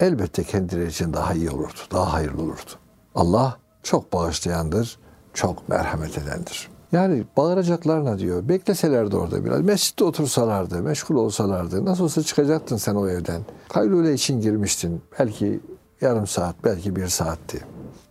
Elbette 0.00 0.44
kendileri 0.44 0.88
için 0.88 1.12
daha 1.12 1.34
iyi 1.34 1.50
olurdu, 1.50 1.78
daha 1.92 2.12
hayırlı 2.12 2.42
olurdu. 2.42 2.70
Allah 3.14 3.58
çok 3.82 4.12
bağışlayandır, 4.12 4.98
çok 5.34 5.68
merhamet 5.68 6.18
edendir. 6.18 6.68
Yani 6.92 7.24
bağıracaklarına 7.36 8.18
diyor, 8.18 8.48
bekleselerdi 8.48 9.16
orada 9.16 9.44
biraz, 9.44 9.60
mescitte 9.60 10.04
otursalardı, 10.04 10.82
meşgul 10.82 11.14
olsalardı, 11.14 11.84
nasıl 11.84 12.04
olsa 12.04 12.22
çıkacaktın 12.22 12.76
sen 12.76 12.94
o 12.94 13.08
evden. 13.08 13.42
Kayrule 13.68 14.14
için 14.14 14.40
girmiştin, 14.40 15.02
belki 15.18 15.60
yarım 16.01 16.27
saat, 16.27 16.55
belki 16.63 16.95
bir 16.95 17.07
saatti. 17.07 17.59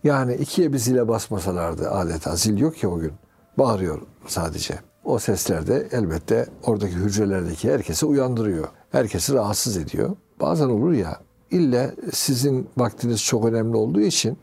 Yani 0.03 0.35
ikiye 0.35 0.73
bir 0.73 0.77
zile 0.77 1.07
basmasalardı 1.07 1.91
adeta, 1.91 2.35
zil 2.35 2.57
yok 2.57 2.83
ya 2.83 2.89
o 2.89 2.99
gün. 2.99 3.13
Bağırıyor 3.57 4.01
sadece. 4.27 4.79
O 5.03 5.19
sesler 5.19 5.67
de 5.67 5.87
elbette 5.91 6.47
oradaki 6.63 6.95
hücrelerdeki 6.95 7.71
herkesi 7.71 8.05
uyandırıyor. 8.05 8.67
Herkesi 8.91 9.33
rahatsız 9.33 9.77
ediyor. 9.77 10.15
Bazen 10.39 10.69
olur 10.69 10.91
ya 10.91 11.19
ille 11.51 11.95
sizin 12.13 12.69
vaktiniz 12.77 13.23
çok 13.23 13.45
önemli 13.45 13.77
olduğu 13.77 14.01
için 14.01 14.37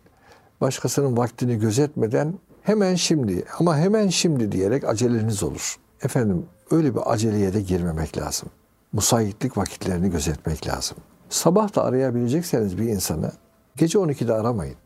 başkasının 0.61 1.17
vaktini 1.17 1.59
gözetmeden 1.59 2.35
hemen 2.63 2.95
şimdi 2.95 3.45
ama 3.59 3.79
hemen 3.79 4.09
şimdi 4.09 4.53
diyerek 4.53 4.85
aceleniz 4.85 5.43
olur. 5.43 5.77
Efendim 6.03 6.47
öyle 6.71 6.95
bir 6.95 7.13
aceleye 7.13 7.55
de 7.55 7.61
girmemek 7.61 8.19
lazım. 8.19 8.49
Musayitlik 8.93 9.57
vakitlerini 9.57 10.11
gözetmek 10.11 10.67
lazım. 10.67 10.97
Sabah 11.35 11.75
da 11.75 11.85
arayabilecekseniz 11.85 12.79
bir 12.79 12.89
insanı 12.89 13.33
gece 13.77 13.99
12'de 13.99 14.33
aramayın. 14.33 14.77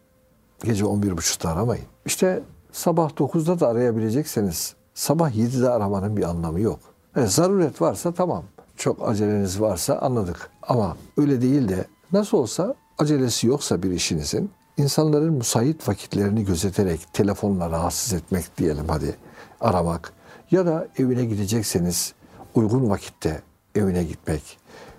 Gece 0.64 0.84
11.30'da 0.84 1.50
aramayın. 1.50 1.84
İşte 2.06 2.42
sabah 2.72 3.10
9'da 3.10 3.60
da 3.60 3.68
arayabilecekseniz 3.68 4.74
sabah 4.94 5.30
7'de 5.30 5.70
aramanın 5.70 6.16
bir 6.16 6.22
anlamı 6.22 6.60
yok. 6.60 6.80
Evet, 7.16 7.32
zaruret 7.32 7.82
varsa 7.82 8.14
tamam. 8.14 8.44
Çok 8.76 9.08
aceleniz 9.08 9.60
varsa 9.60 9.98
anladık. 9.98 10.50
Ama 10.62 10.96
öyle 11.16 11.42
değil 11.42 11.68
de 11.68 11.84
nasıl 12.12 12.38
olsa 12.38 12.74
acelesi 12.98 13.46
yoksa 13.46 13.82
bir 13.82 13.90
işinizin 13.90 14.50
insanların 14.76 15.34
musayit 15.34 15.88
vakitlerini 15.88 16.44
gözeterek 16.44 17.00
telefonla 17.12 17.70
rahatsız 17.70 18.12
etmek 18.12 18.58
diyelim 18.58 18.84
hadi 18.88 19.16
aramak 19.60 20.12
ya 20.50 20.66
da 20.66 20.88
evine 20.98 21.24
gidecekseniz 21.24 22.14
uygun 22.54 22.90
vakitte 22.90 23.42
evine 23.74 24.04
gitmek. 24.04 24.57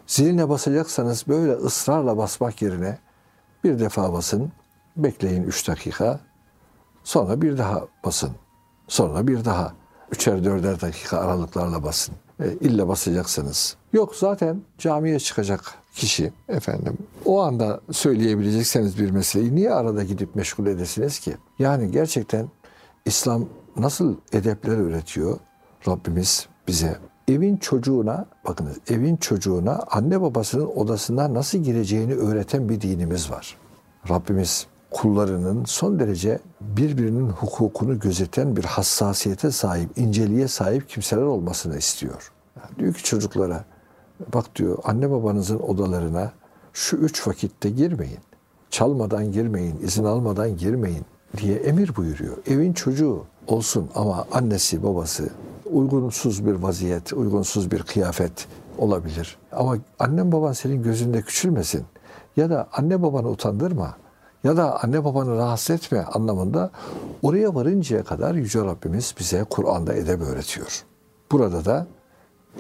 Ziline 0.10 0.50
basacaksanız 0.50 1.28
böyle 1.28 1.52
ısrarla 1.52 2.18
basmak 2.18 2.62
yerine 2.62 2.98
bir 3.64 3.80
defa 3.80 4.14
basın, 4.14 4.52
bekleyin 4.98 5.44
3 5.44 5.68
dakika, 5.68 6.20
sonra 7.04 7.42
bir 7.42 7.58
daha 7.58 7.88
basın, 8.06 8.32
sonra 8.88 9.28
bir 9.28 9.46
daha. 9.46 9.74
Üçer 10.12 10.44
dörder 10.44 10.82
dakika 10.82 11.18
aralıklarla 11.18 11.84
basın. 11.84 12.16
E, 12.40 12.52
illa 12.52 12.88
basacaksınız. 12.88 13.76
Yok 13.94 14.16
zaten 14.16 14.62
camiye 14.78 15.20
çıkacak 15.20 15.74
kişi 15.94 16.34
efendim 16.48 16.98
o 17.26 17.42
anda 17.42 17.82
söyleyebilecekseniz 17.92 19.00
bir 19.00 19.12
meseleyi 19.12 19.56
niye 19.56 19.74
arada 19.74 20.04
gidip 20.04 20.36
meşgul 20.36 20.68
edesiniz 20.68 21.20
ki? 21.20 21.38
Yani 21.60 21.92
gerçekten 21.92 22.50
İslam 23.06 23.46
nasıl 23.78 24.16
edepler 24.32 24.78
öğretiyor 24.78 25.38
Rabbimiz 25.88 26.48
bize? 26.68 27.09
Evin 27.30 27.58
çocuğuna 27.58 28.26
bakınız 28.48 28.78
evin 28.88 29.16
çocuğuna 29.16 29.84
anne 29.92 30.22
babasının 30.22 30.66
odasına 30.66 31.34
nasıl 31.34 31.58
gireceğini 31.58 32.14
öğreten 32.16 32.70
bir 32.70 32.82
dinimiz 32.82 33.32
var. 33.32 33.58
Rabbimiz 34.10 34.68
kullarının 34.92 35.66
son 35.66 36.00
derece 36.00 36.40
birbirinin 36.62 37.30
hukukunu 37.30 38.00
gözeten 38.00 38.56
bir 38.56 38.64
hassasiyete 38.64 39.52
sahip, 39.52 39.98
inceliğe 39.98 40.48
sahip 40.48 40.90
kimseler 40.90 41.22
olmasını 41.22 41.78
istiyor. 41.78 42.32
Yani 42.58 42.80
diyor 42.80 42.94
ki 42.94 43.04
çocuklara, 43.04 43.66
bak 44.34 44.56
diyor 44.56 44.78
anne 44.84 45.12
babanızın 45.12 45.60
odalarına 45.60 46.32
şu 46.74 46.98
üç 46.98 47.28
vakitte 47.28 47.70
girmeyin. 47.70 48.20
Çalmadan 48.70 49.32
girmeyin, 49.32 49.80
izin 49.82 50.04
almadan 50.04 50.58
girmeyin 50.58 51.06
diye 51.38 51.56
emir 51.56 51.96
buyuruyor. 51.96 52.38
Evin 52.48 52.74
çocuğu 52.74 53.24
olsun 53.48 53.90
ama 53.96 54.26
annesi 54.32 54.84
babası 54.84 55.30
uygunsuz 55.72 56.46
bir 56.46 56.54
vaziyet, 56.54 57.14
uygunsuz 57.14 57.72
bir 57.72 57.84
kıyafet 57.84 58.48
olabilir. 58.78 59.38
Ama 59.52 59.78
annem 60.00 60.32
baban 60.32 60.54
senin 60.54 60.84
gözünde 60.84 61.22
küçülmesin. 61.22 61.86
Ya 62.38 62.50
da 62.50 62.68
anne 62.74 63.02
babanı 63.02 63.30
utandırma 63.30 63.96
ya 64.44 64.58
da 64.58 64.84
anne 64.84 65.06
babanı 65.06 65.36
rahatsız 65.36 65.76
etme 65.76 66.06
anlamında 66.14 66.72
oraya 67.22 67.56
varıncaya 67.56 68.04
kadar 68.04 68.36
Yüce 68.36 68.60
Rabbimiz 68.60 69.16
bize 69.20 69.46
Kur'an'da 69.50 69.94
edeb 69.94 70.22
öğretiyor. 70.22 70.84
Burada 71.32 71.66
da 71.66 71.88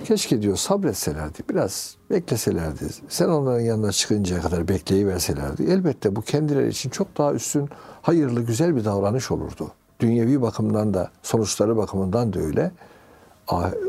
keşke 0.04 0.41
diyor 0.41 0.56
sabretselerdi, 0.56 1.38
biraz 1.50 1.95
bekleselerdi, 2.10 2.86
sen 3.10 3.30
onların 3.30 3.62
yanına 3.62 3.91
çıkıncaya 3.91 4.41
kadar 4.41 4.67
bekleyiverselerdi. 4.67 5.63
Elbette 5.63 6.15
bu 6.15 6.22
kendileri 6.22 6.69
için 6.69 6.89
çok 6.89 7.17
daha 7.17 7.34
üstün, 7.34 7.69
hayırlı, 8.02 8.41
güzel 8.41 8.76
bir 8.76 8.86
davranış 8.86 9.32
olurdu. 9.32 9.72
Dünyevi 10.00 10.41
bakımdan 10.41 10.93
da, 10.93 11.12
sonuçları 11.24 11.78
bakımından 11.78 12.34
da 12.34 12.39
öyle, 12.39 12.72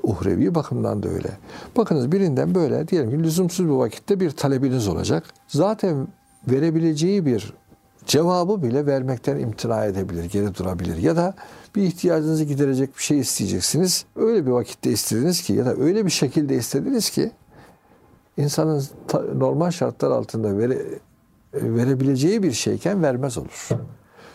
uhrevi 0.03 0.55
bakımdan 0.55 1.03
da 1.03 1.09
öyle. 1.09 1.29
Bakınız 1.77 2.13
birinden 2.13 2.55
böyle 2.55 2.89
diyelim 2.89 3.11
ki 3.11 3.23
lüzumsuz 3.23 3.67
bir 3.67 3.73
vakitte 3.73 4.21
bir 4.21 4.31
talebiniz 4.31 4.89
olacak. 4.89 5.25
Zaten 5.49 6.09
verebileceği 6.49 7.27
bir 7.27 7.55
cevabı 8.07 8.63
bile 8.63 8.87
vermekten 8.87 9.39
imtina 9.39 9.85
edebilir, 9.85 10.25
geri 10.25 10.55
durabilir. 10.55 10.97
Ya 10.97 11.17
da 11.17 11.35
bir 11.77 11.83
ihtiyacınızı 11.83 12.45
giderecek 12.45 12.97
bir 12.97 13.03
şey 13.03 13.19
isteyeceksiniz. 13.19 14.05
Öyle 14.17 14.47
bir 14.47 14.51
vakitte 14.51 14.91
istediniz 14.91 15.43
ki 15.43 15.53
ya 15.53 15.67
da 15.67 15.75
öyle 15.77 16.07
bir 16.07 16.11
şekilde 16.11 16.57
istediniz 16.57 17.11
ki 17.11 17.31
insanın 18.37 18.85
normal 19.35 19.71
şartlar 19.71 20.11
altında 20.11 20.59
vere, 20.59 20.79
verebileceği 21.55 22.43
bir 22.43 22.53
şeyken 22.53 23.03
vermez 23.03 23.39
olur. 23.39 23.69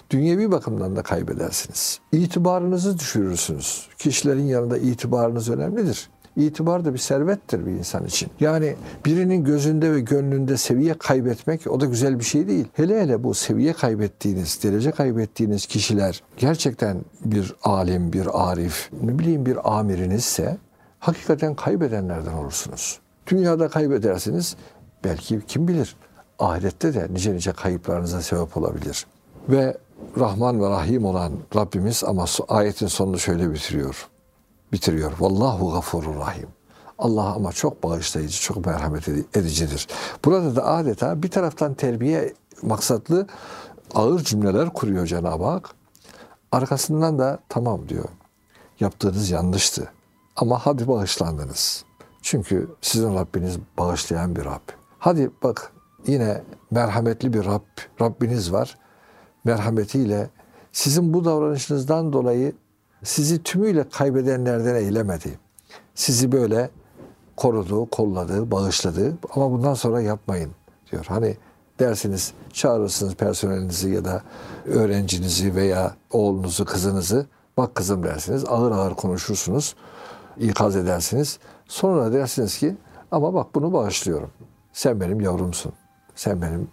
Dünyevi 0.09 0.51
bakımdan 0.51 0.95
da 0.95 1.03
kaybedersiniz. 1.03 1.99
İtibarınızı 2.11 2.99
düşürürsünüz. 2.99 3.87
Kişilerin 3.97 4.45
yanında 4.45 4.77
itibarınız 4.77 5.49
önemlidir. 5.49 6.09
İtibar 6.35 6.85
da 6.85 6.93
bir 6.93 6.99
servettir 6.99 7.65
bir 7.65 7.71
insan 7.71 8.05
için. 8.05 8.29
Yani 8.39 8.75
birinin 9.05 9.43
gözünde 9.43 9.91
ve 9.91 9.99
gönlünde 9.99 10.57
seviye 10.57 10.93
kaybetmek 10.93 11.67
o 11.67 11.79
da 11.79 11.85
güzel 11.85 12.19
bir 12.19 12.23
şey 12.23 12.47
değil. 12.47 12.65
Hele 12.73 13.01
hele 13.01 13.23
bu 13.23 13.33
seviye 13.33 13.73
kaybettiğiniz, 13.73 14.63
derece 14.63 14.91
kaybettiğiniz 14.91 15.65
kişiler 15.65 16.23
gerçekten 16.37 16.97
bir 17.25 17.53
alim, 17.63 18.13
bir 18.13 18.49
arif, 18.49 18.89
ne 19.03 19.19
bileyim 19.19 19.45
bir 19.45 19.77
amirinizse 19.77 20.57
hakikaten 20.99 21.55
kaybedenlerden 21.55 22.33
olursunuz. 22.33 22.99
Dünyada 23.27 23.67
kaybedersiniz, 23.67 24.55
belki 25.03 25.41
kim 25.47 25.67
bilir 25.67 25.95
ahirette 26.39 26.93
de 26.93 27.07
nice 27.11 27.33
nice 27.33 27.51
kayıplarınıza 27.51 28.21
sebep 28.21 28.57
olabilir. 28.57 29.05
Ve 29.49 29.77
Rahman 30.19 30.61
ve 30.61 30.69
Rahim 30.69 31.05
olan 31.05 31.31
Rabbimiz 31.55 32.03
ama 32.03 32.25
ayetin 32.47 32.87
sonunu 32.87 33.19
şöyle 33.19 33.53
bitiriyor 33.53 34.09
bitiriyor. 34.75 35.11
Vallahu 35.19 35.71
gafurur 35.71 36.15
rahim. 36.15 36.47
Allah 36.99 37.33
ama 37.33 37.51
çok 37.51 37.83
bağışlayıcı, 37.83 38.41
çok 38.41 38.65
merhamet 38.65 39.07
edicidir. 39.07 39.87
Burada 40.25 40.55
da 40.55 40.65
adeta 40.65 41.23
bir 41.23 41.29
taraftan 41.29 41.73
terbiye 41.73 42.33
maksatlı 42.61 43.27
ağır 43.93 44.23
cümleler 44.23 44.69
kuruyor 44.69 45.05
Cenab-ı 45.05 45.43
Hak. 45.43 45.69
Arkasından 46.51 47.19
da 47.19 47.39
tamam 47.49 47.89
diyor. 47.89 48.05
Yaptığınız 48.79 49.29
yanlıştı. 49.29 49.91
Ama 50.35 50.65
hadi 50.65 50.87
bağışlandınız. 50.87 51.85
Çünkü 52.21 52.69
sizin 52.81 53.15
Rabbiniz 53.15 53.57
bağışlayan 53.77 54.35
bir 54.35 54.45
Rab. 54.45 54.69
Hadi 54.99 55.31
bak 55.43 55.71
yine 56.07 56.43
merhametli 56.71 57.33
bir 57.33 57.45
Rab, 57.45 57.61
Rabbiniz 58.01 58.53
var. 58.53 58.77
Merhametiyle 59.45 60.29
sizin 60.71 61.13
bu 61.13 61.25
davranışınızdan 61.25 62.13
dolayı 62.13 62.53
sizi 63.03 63.43
tümüyle 63.43 63.89
kaybedenlerden 63.89 64.75
eylemedi. 64.75 65.39
Sizi 65.95 66.31
böyle 66.31 66.69
korudu, 67.35 67.89
kolladı, 67.89 68.51
bağışladı 68.51 69.17
ama 69.35 69.51
bundan 69.51 69.73
sonra 69.73 70.01
yapmayın 70.01 70.51
diyor. 70.91 71.05
Hani 71.07 71.37
dersiniz 71.79 72.33
çağırırsınız 72.53 73.15
personelinizi 73.15 73.89
ya 73.89 74.05
da 74.05 74.21
öğrencinizi 74.65 75.55
veya 75.55 75.95
oğlunuzu, 76.11 76.65
kızınızı 76.65 77.25
bak 77.57 77.75
kızım 77.75 78.03
dersiniz. 78.03 78.45
Ağır 78.47 78.71
ağır 78.71 78.93
konuşursunuz, 78.93 79.75
ikaz 80.39 80.75
edersiniz. 80.75 81.39
Sonra 81.67 82.13
dersiniz 82.13 82.57
ki 82.57 82.75
ama 83.11 83.33
bak 83.33 83.55
bunu 83.55 83.73
bağışlıyorum. 83.73 84.29
Sen 84.73 85.01
benim 85.01 85.21
yavrumsun. 85.21 85.73
Sen 86.15 86.41
benim 86.41 86.67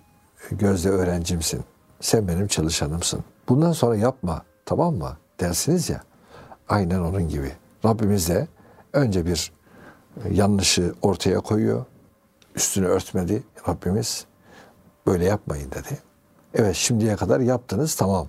gözde 0.50 0.90
öğrencimsin. 0.90 1.64
Sen 2.02 2.28
benim 2.28 2.46
çalışanımsın. 2.46 3.24
Bundan 3.48 3.72
sonra 3.72 3.96
yapma 3.96 4.42
tamam 4.64 4.94
mı 4.94 5.16
dersiniz 5.40 5.90
ya. 5.90 6.02
Aynen 6.68 7.00
onun 7.00 7.28
gibi. 7.28 7.52
Rabbimiz 7.84 8.28
de 8.28 8.48
önce 8.92 9.26
bir 9.26 9.52
yanlışı 10.30 10.94
ortaya 11.02 11.40
koyuyor. 11.40 11.84
Üstünü 12.54 12.86
örtmedi 12.86 13.42
Rabbimiz. 13.68 14.24
Böyle 15.06 15.24
yapmayın 15.24 15.70
dedi. 15.70 15.98
Evet 16.54 16.76
şimdiye 16.76 17.16
kadar 17.16 17.40
yaptınız 17.40 17.94
tamam. 17.94 18.28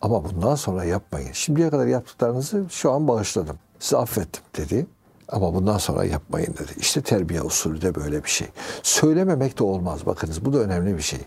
Ama 0.00 0.24
bundan 0.24 0.54
sonra 0.54 0.84
yapmayın. 0.84 1.32
Şimdiye 1.32 1.70
kadar 1.70 1.86
yaptıklarınızı 1.86 2.66
şu 2.70 2.92
an 2.92 3.08
bağışladım. 3.08 3.58
Sizi 3.78 3.96
affettim 3.96 4.42
dedi. 4.56 4.86
Ama 5.28 5.54
bundan 5.54 5.78
sonra 5.78 6.04
yapmayın 6.04 6.54
dedi. 6.54 6.72
İşte 6.76 7.00
terbiye 7.00 7.42
usulü 7.42 7.82
de 7.82 7.94
böyle 7.94 8.24
bir 8.24 8.28
şey. 8.30 8.48
Söylememek 8.82 9.58
de 9.58 9.64
olmaz. 9.64 10.06
Bakınız 10.06 10.44
bu 10.44 10.52
da 10.52 10.58
önemli 10.58 10.96
bir 10.96 11.02
şey. 11.02 11.18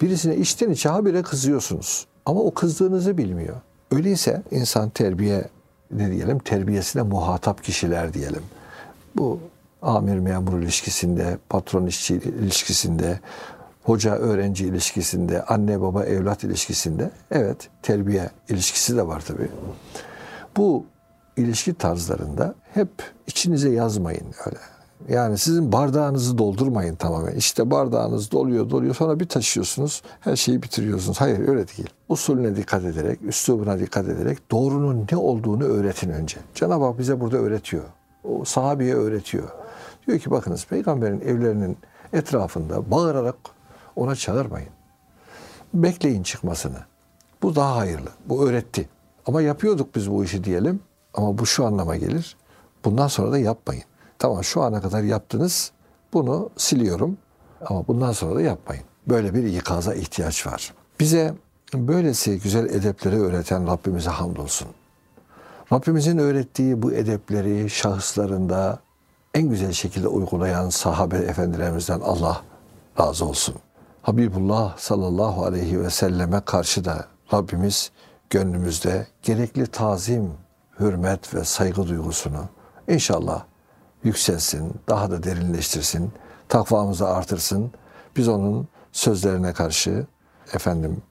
Birisine 0.00 0.36
içten 0.36 0.70
içe 0.70 0.88
habire 0.88 1.22
kızıyorsunuz. 1.22 2.06
Ama 2.26 2.40
o 2.40 2.54
kızdığınızı 2.54 3.18
bilmiyor. 3.18 3.56
Öyleyse 3.90 4.42
insan 4.50 4.90
terbiye 4.90 5.44
ne 5.90 6.10
diyelim 6.10 6.38
terbiyesine 6.38 7.02
muhatap 7.02 7.64
kişiler 7.64 8.14
diyelim. 8.14 8.42
Bu 9.16 9.40
amir 9.82 10.18
memur 10.18 10.58
ilişkisinde, 10.58 11.38
patron 11.48 11.86
işçi 11.86 12.14
ilişkisinde, 12.14 13.20
hoca 13.82 14.14
öğrenci 14.14 14.66
ilişkisinde, 14.66 15.42
anne 15.42 15.80
baba 15.80 16.04
evlat 16.04 16.44
ilişkisinde 16.44 17.10
evet 17.30 17.68
terbiye 17.82 18.30
ilişkisi 18.48 18.96
de 18.96 19.06
var 19.06 19.24
tabii. 19.26 19.48
Bu 20.56 20.84
ilişki 21.38 21.74
tarzlarında 21.74 22.54
hep 22.74 22.88
içinize 23.26 23.70
yazmayın 23.70 24.26
öyle. 24.46 24.58
Yani 25.08 25.38
sizin 25.38 25.72
bardağınızı 25.72 26.38
doldurmayın 26.38 26.94
tamamen. 26.96 27.34
İşte 27.34 27.70
bardağınız 27.70 28.30
doluyor 28.30 28.70
doluyor 28.70 28.94
sonra 28.94 29.20
bir 29.20 29.28
taşıyorsunuz 29.28 30.02
her 30.20 30.36
şeyi 30.36 30.62
bitiriyorsunuz. 30.62 31.20
Hayır 31.20 31.48
öyle 31.48 31.68
değil. 31.68 31.90
Usulüne 32.08 32.56
dikkat 32.56 32.84
ederek, 32.84 33.22
üslubuna 33.22 33.78
dikkat 33.78 34.08
ederek 34.08 34.50
doğrunun 34.50 35.06
ne 35.12 35.16
olduğunu 35.16 35.64
öğretin 35.64 36.10
önce. 36.10 36.36
Cenab-ı 36.54 36.84
Hak 36.84 36.98
bize 36.98 37.20
burada 37.20 37.36
öğretiyor. 37.36 37.84
O 38.24 38.44
sahabeye 38.44 38.94
öğretiyor. 38.94 39.48
Diyor 40.06 40.18
ki 40.18 40.30
bakınız 40.30 40.66
peygamberin 40.66 41.20
evlerinin 41.20 41.76
etrafında 42.12 42.90
bağırarak 42.90 43.36
ona 43.96 44.14
çağırmayın. 44.14 44.70
Bekleyin 45.74 46.22
çıkmasını. 46.22 46.78
Bu 47.42 47.54
daha 47.54 47.76
hayırlı. 47.76 48.10
Bu 48.26 48.48
öğretti. 48.48 48.88
Ama 49.26 49.42
yapıyorduk 49.42 49.94
biz 49.94 50.10
bu 50.10 50.24
işi 50.24 50.44
diyelim. 50.44 50.80
Ama 51.18 51.38
bu 51.38 51.46
şu 51.46 51.66
anlama 51.66 51.96
gelir. 51.96 52.36
Bundan 52.84 53.06
sonra 53.08 53.32
da 53.32 53.38
yapmayın. 53.38 53.82
Tamam 54.18 54.44
şu 54.44 54.62
ana 54.62 54.80
kadar 54.80 55.02
yaptınız. 55.02 55.72
Bunu 56.12 56.50
siliyorum. 56.56 57.18
Ama 57.66 57.86
bundan 57.88 58.12
sonra 58.12 58.34
da 58.34 58.40
yapmayın. 58.42 58.84
Böyle 59.06 59.34
bir 59.34 59.44
ikaza 59.44 59.94
ihtiyaç 59.94 60.46
var. 60.46 60.74
Bize 61.00 61.34
böylesi 61.74 62.40
güzel 62.40 62.64
edepleri 62.70 63.20
öğreten 63.20 63.66
Rabbimize 63.66 64.10
hamdolsun. 64.10 64.68
Rabbimizin 65.72 66.18
öğrettiği 66.18 66.82
bu 66.82 66.92
edepleri 66.92 67.70
şahıslarında 67.70 68.78
en 69.34 69.48
güzel 69.48 69.72
şekilde 69.72 70.08
uygulayan 70.08 70.68
sahabe 70.68 71.16
efendilerimizden 71.16 72.00
Allah 72.00 72.42
razı 73.00 73.24
olsun. 73.24 73.54
Habibullah 74.02 74.78
sallallahu 74.78 75.44
aleyhi 75.44 75.80
ve 75.80 75.90
selleme 75.90 76.40
karşı 76.40 76.84
da 76.84 77.06
Rabbimiz 77.32 77.90
gönlümüzde 78.30 79.06
gerekli 79.22 79.66
tazim, 79.66 80.30
hürmet 80.80 81.34
ve 81.34 81.44
saygı 81.44 81.88
duygusunu 81.88 82.44
inşallah 82.88 83.44
yükselsin, 84.04 84.74
daha 84.88 85.10
da 85.10 85.22
derinleştirsin, 85.22 86.12
takvamızı 86.48 87.08
artırsın. 87.08 87.72
Biz 88.16 88.28
onun 88.28 88.68
sözlerine 88.92 89.52
karşı, 89.52 90.06
efendim 90.52 91.02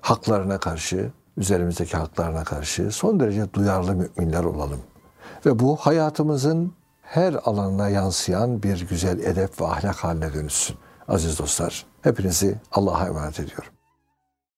haklarına 0.00 0.58
karşı, 0.58 1.10
üzerimizdeki 1.36 1.96
haklarına 1.96 2.44
karşı 2.44 2.90
son 2.90 3.20
derece 3.20 3.52
duyarlı 3.52 3.94
müminler 3.94 4.44
olalım. 4.44 4.80
Ve 5.46 5.58
bu 5.58 5.76
hayatımızın 5.76 6.72
her 7.02 7.34
alanına 7.44 7.88
yansıyan 7.88 8.62
bir 8.62 8.88
güzel 8.88 9.18
edep 9.18 9.60
ve 9.60 9.66
ahlak 9.66 9.96
haline 9.96 10.34
dönüşsün. 10.34 10.76
Aziz 11.08 11.38
dostlar, 11.38 11.86
hepinizi 12.02 12.54
Allah'a 12.72 13.06
emanet 13.06 13.40
ediyorum. 13.40 13.77